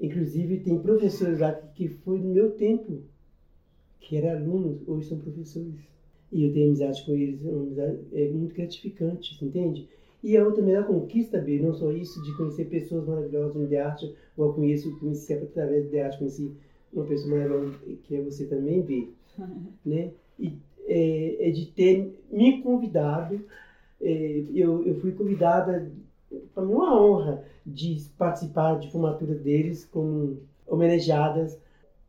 Inclusive, 0.01 0.61
tem 0.61 0.79
professores 0.79 1.41
lá 1.41 1.53
que, 1.53 1.69
que 1.75 1.89
foi 1.89 2.19
no 2.19 2.33
meu 2.33 2.53
tempo, 2.53 3.03
que 4.01 4.17
eram 4.17 4.39
alunos, 4.39 4.89
hoje 4.89 5.09
são 5.09 5.19
professores. 5.19 5.75
E 6.33 6.45
eu 6.45 6.53
tenho 6.53 6.69
amizade 6.69 7.05
com 7.05 7.13
eles, 7.13 7.41
é, 7.45 8.25
é 8.25 8.31
muito 8.31 8.55
gratificante, 8.55 9.45
entende? 9.45 9.89
E 10.23 10.37
a 10.37 10.45
outra 10.45 10.63
melhor 10.63 10.87
conquista, 10.87 11.39
B, 11.39 11.61
não 11.61 11.75
só 11.75 11.93
isso, 11.93 12.23
de 12.23 12.35
conhecer 12.37 12.65
pessoas 12.65 13.07
maravilhosas 13.07 13.69
de 13.69 13.77
arte, 13.77 14.15
eu 14.37 14.53
conheço, 14.55 14.99
conheci 14.99 15.35
através 15.35 15.91
de 15.91 16.01
arte, 16.01 16.19
conheci 16.19 16.51
uma 16.93 17.05
pessoa 17.05 17.37
maravilhosa 17.37 17.79
que 18.05 18.17
é 18.17 18.23
você 18.23 18.47
também, 18.47 18.81
B, 18.81 19.09
né? 19.85 20.13
E 20.39 20.57
é, 20.87 21.49
é, 21.49 21.51
de 21.51 21.67
ter 21.67 22.15
me 22.31 22.63
convidado, 22.63 23.41
eu, 24.05 24.87
eu 24.87 25.01
fui 25.01 25.13
convidada, 25.13 25.91
para 26.55 26.65
mim 26.65 26.73
é 26.73 26.77
uma 26.77 27.01
honra 27.01 27.45
de 27.65 28.05
participar 28.19 28.79
de 28.79 28.91
formatura 28.91 29.35
deles 29.35 29.85
como 29.85 30.39
homenageadas 30.67 31.59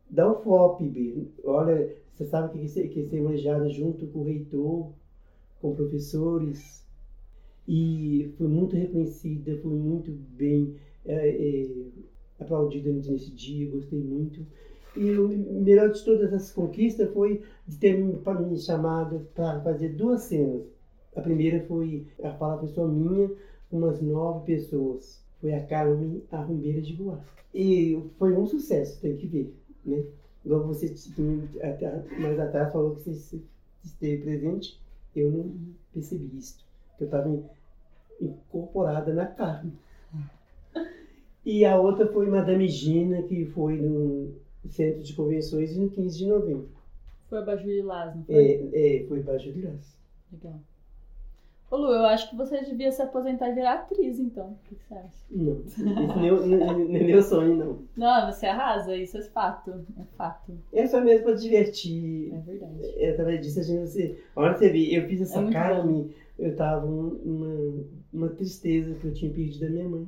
da 0.08 0.30
UFOP, 0.30 0.84
B. 0.84 1.26
Olha, 1.44 1.94
você 2.14 2.26
sabe 2.26 2.58
que 2.58 2.80
é, 2.80 2.88
que 2.88 3.00
é 3.00 3.04
ser 3.04 3.20
homenageada 3.20 3.68
junto 3.70 4.06
com 4.06 4.20
o 4.20 4.24
reitor, 4.24 4.90
com 5.60 5.74
professores, 5.74 6.84
e 7.66 8.32
foi 8.38 8.46
muito 8.46 8.76
reconhecida, 8.76 9.58
foi 9.60 9.72
muito 9.72 10.10
bem 10.10 10.76
é, 11.04 11.28
é, 11.28 11.68
aplaudida 12.38 12.90
nesse 12.92 13.30
dia, 13.30 13.70
gostei 13.70 13.98
muito. 13.98 14.46
E 14.96 15.10
o 15.10 15.28
melhor 15.28 15.90
de 15.90 16.02
todas 16.04 16.32
essas 16.32 16.52
conquistas 16.52 17.12
foi 17.12 17.42
de 17.66 17.76
ter 17.76 17.98
me 17.98 18.58
chamado 18.58 19.26
para 19.34 19.60
fazer 19.60 19.90
duas 19.90 20.22
cenas. 20.22 20.75
A 21.16 21.20
primeira 21.22 21.64
foi 21.66 22.06
a 22.22 22.30
fala 22.32 22.58
pessoa 22.58 22.86
minha, 22.86 23.30
umas 23.72 24.00
nove 24.00 24.44
pessoas. 24.44 25.24
Foi 25.40 25.54
a 25.54 25.64
Carmen 25.64 26.22
a 26.30 26.40
Rumbeira 26.40 26.80
de 26.80 26.92
Boa. 26.92 27.20
E 27.54 27.98
foi 28.18 28.34
um 28.34 28.46
sucesso, 28.46 29.00
tem 29.00 29.16
que 29.16 29.26
ver, 29.26 29.54
né? 29.84 30.04
Igual 30.44 30.64
você 30.66 30.94
mais 32.20 32.38
atrás 32.38 32.72
falou 32.72 32.94
que 32.94 33.10
você 33.10 33.40
esteve 33.82 34.22
presente, 34.22 34.80
eu 35.14 35.30
não 35.30 35.52
percebi 35.92 36.30
isso. 36.36 36.64
Eu 37.00 37.06
estava 37.06 37.28
incorporada 38.20 39.12
na 39.12 39.26
carne. 39.26 39.72
E 41.44 41.64
a 41.64 41.80
outra 41.80 42.06
foi 42.12 42.28
Madame 42.28 42.68
Gina, 42.68 43.22
que 43.22 43.46
foi 43.46 43.76
no 43.76 44.34
Centro 44.68 45.02
de 45.02 45.14
Convenções 45.14 45.76
no 45.76 45.88
15 45.88 46.18
de 46.18 46.26
novembro. 46.26 46.68
Foi 47.28 47.38
a 47.38 47.42
Bajur 47.42 47.66
Lilás, 47.66 48.14
não 48.14 48.24
foi? 48.24 48.34
É, 48.34 48.98
é 48.98 49.06
foi 49.06 49.22
Bajur 49.22 49.52
Lilás. 49.52 49.96
Legal. 50.32 50.60
Ô 51.68 51.76
Lu, 51.76 51.92
eu 51.92 52.06
acho 52.06 52.30
que 52.30 52.36
você 52.36 52.62
devia 52.62 52.92
se 52.92 53.02
aposentar 53.02 53.48
e 53.48 53.54
virar 53.54 53.74
atriz, 53.74 54.20
então. 54.20 54.50
O 54.50 54.68
que 54.68 54.76
você 54.76 54.94
acha? 54.94 55.24
Não, 55.30 55.60
isso 55.62 55.84
é 55.84 57.04
meu 57.04 57.22
sonho, 57.22 57.56
não. 57.56 57.78
Não, 57.96 58.32
você 58.32 58.46
arrasa, 58.46 58.96
isso 58.96 59.18
é 59.18 59.22
fato. 59.22 59.84
É 59.98 60.04
fato. 60.16 60.52
É 60.72 60.86
só 60.86 61.00
mesmo 61.00 61.24
pra 61.24 61.34
divertir. 61.34 62.32
É 62.32 62.38
verdade. 62.38 62.94
É, 62.98 63.10
através 63.10 63.40
disso 63.44 63.58
a 63.58 63.62
gente. 63.64 63.88
Você, 63.88 64.22
olha, 64.36 64.56
você 64.56 64.68
vê, 64.70 64.96
eu 64.96 65.08
fiz 65.08 65.20
essa 65.22 65.40
é 65.40 65.50
cara, 65.50 65.84
eu 66.38 66.54
tava 66.54 66.86
uma, 66.86 67.84
uma 68.12 68.28
tristeza 68.28 68.94
que 68.94 69.04
eu 69.04 69.12
tinha 69.12 69.32
perdido 69.32 69.66
a 69.66 69.70
minha 69.70 69.88
mãe. 69.88 70.06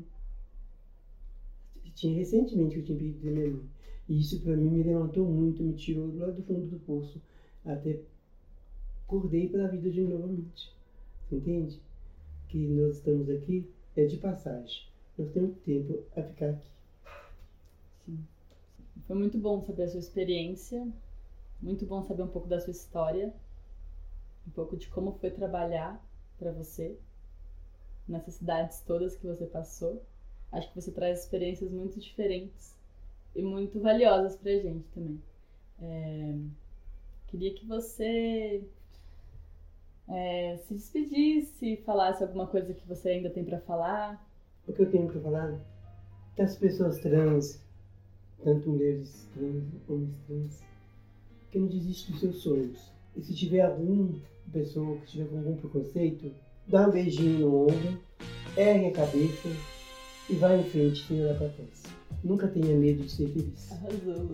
Tinha 1.97 2.17
recentemente 2.17 2.75
que 2.75 2.81
eu 2.81 2.85
tinha 2.85 2.99
perdido 2.99 3.29
a 3.29 3.33
minha 3.33 3.51
mãe. 3.51 3.61
E 4.09 4.21
isso 4.21 4.41
para 4.43 4.57
mim 4.57 4.71
me 4.71 4.85
levantou 4.85 5.27
muito, 5.27 5.61
me 5.61 5.73
tirou 5.73 6.17
lá 6.17 6.29
do 6.29 6.41
fundo 6.45 6.67
do 6.67 6.79
poço. 6.79 7.21
Até 7.67 7.99
acordei 9.05 9.49
para 9.49 9.65
a 9.65 9.69
vida 9.69 9.91
de 9.91 10.03
novamente. 10.03 10.78
Entende? 11.31 11.81
Que 12.49 12.59
nós 12.67 12.97
estamos 12.97 13.29
aqui 13.29 13.71
é 13.97 14.07
de 14.07 14.17
passagem. 14.17 14.87
Nós 15.17 15.31
temos 15.33 15.57
tempo 15.59 16.03
a 16.17 16.23
ficar 16.23 16.51
aqui. 16.51 16.69
Sim. 18.05 18.25
Foi 19.07 19.17
muito 19.17 19.39
bom 19.39 19.61
saber 19.63 19.85
a 19.85 19.89
sua 19.89 20.01
experiência. 20.01 20.87
Muito 21.61 21.85
bom 21.85 22.03
saber 22.03 22.23
um 22.23 22.29
pouco 22.29 22.49
da 22.49 22.61
sua 22.61 22.71
história. 22.71 23.35
Um 24.47 24.51
pouco 24.51 24.77
de 24.77 24.89
como 24.89 25.13
foi 25.13 25.31
trabalhar 25.31 26.03
para 26.39 26.53
você 26.53 26.97
nessas 28.07 28.35
cidades 28.35 28.81
todas 28.81 29.17
que 29.17 29.27
você 29.27 29.45
passou. 29.47 30.03
Acho 30.51 30.69
que 30.69 30.81
você 30.81 30.91
traz 30.91 31.21
experiências 31.21 31.71
muito 31.71 32.01
diferentes 32.01 32.75
e 33.35 33.43
muito 33.43 33.81
valiosas 33.81 34.37
pra 34.37 34.53
gente 34.53 34.89
também. 34.95 35.23
É, 35.81 36.39
queria 37.27 37.53
que 37.55 37.67
você 37.67 38.65
é, 40.11 40.57
se 40.67 40.75
despedisse, 40.75 41.77
falasse 41.85 42.23
alguma 42.23 42.47
coisa 42.47 42.73
que 42.73 42.87
você 42.87 43.11
ainda 43.11 43.31
tem 43.31 43.45
para 43.45 43.61
falar. 43.61 44.27
O 44.67 44.73
que 44.73 44.83
eu 44.83 44.91
tenho 44.91 45.07
para 45.07 45.21
falar? 45.21 45.61
Das 46.37 46.57
pessoas 46.57 46.99
trans, 47.01 47.63
tanto 48.43 48.71
mulheres 48.71 49.29
trans, 49.35 49.65
homens 49.89 50.17
trans, 50.27 50.63
que 51.51 51.59
não 51.59 51.67
desistem 51.67 52.13
dos 52.13 52.21
seus 52.21 52.43
sonhos. 52.43 52.93
E 53.17 53.23
se 53.23 53.35
tiver 53.35 53.63
alguma 53.63 54.15
pessoa 54.53 54.97
que 54.99 55.07
tiver 55.07 55.37
algum 55.37 55.57
preconceito, 55.57 56.33
dá 56.67 56.89
um 56.89 56.91
beijinho 56.91 57.41
no 57.41 57.63
ombro, 57.65 58.01
ergue 58.57 58.87
a 58.87 58.93
cabeça 58.93 59.49
e 60.31 60.35
vai 60.35 60.61
em 60.61 60.65
frente 60.65 61.07
sem 61.07 61.21
olhar 61.21 61.37
para 61.37 61.49
trás. 61.49 61.83
Nunca 62.23 62.49
tenha 62.49 62.77
medo 62.77 63.03
de 63.03 63.11
ser 63.11 63.29
feliz. 63.29 63.73
Arrasou, 63.73 64.23
Lu. 64.23 64.33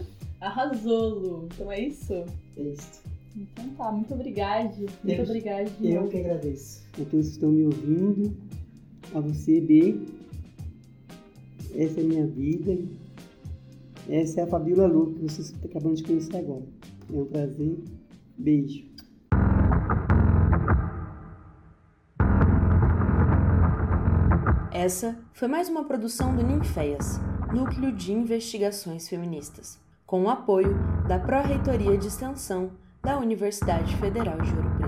Arrasou, 0.40 1.08
Lu. 1.18 1.48
Então 1.52 1.70
é 1.70 1.80
isso? 1.80 2.14
É 2.56 2.62
isso. 2.62 3.11
Então 3.36 3.68
tá, 3.70 3.90
muito 3.90 4.12
obrigada. 4.12 4.74
Muito 4.76 5.18
eu, 5.18 5.24
obrigada. 5.24 5.70
Eu 5.80 6.08
que 6.08 6.18
agradeço. 6.18 6.82
A 6.94 7.04
todos 7.04 7.10
que 7.10 7.32
estão 7.32 7.50
me 7.50 7.64
ouvindo, 7.64 8.36
a 9.14 9.20
você, 9.20 9.60
B. 9.60 10.00
Essa 11.74 12.00
é 12.00 12.02
a 12.02 12.06
minha 12.06 12.26
vida. 12.26 12.78
Essa 14.08 14.40
é 14.40 14.44
a 14.44 14.46
Fabíola 14.46 14.86
Lu, 14.86 15.14
que 15.14 15.22
vocês 15.22 15.50
estão 15.50 15.70
acabando 15.70 15.96
de 15.96 16.02
conhecer 16.02 16.36
agora. 16.36 16.64
É 17.12 17.16
um 17.16 17.24
prazer. 17.24 17.78
Beijo. 18.36 18.92
Essa 24.70 25.16
foi 25.32 25.48
mais 25.48 25.68
uma 25.68 25.84
produção 25.84 26.34
do 26.34 26.42
Ninféias, 26.42 27.20
Núcleo 27.54 27.92
de 27.92 28.12
Investigações 28.12 29.08
Feministas, 29.08 29.78
com 30.04 30.24
o 30.24 30.28
apoio 30.28 30.74
da 31.06 31.18
Pró-Reitoria 31.18 31.96
de 31.96 32.08
Extensão 32.08 32.81
da 33.02 33.18
Universidade 33.18 33.96
Federal 33.96 34.38
de 34.38 34.50
Ouro. 34.52 34.81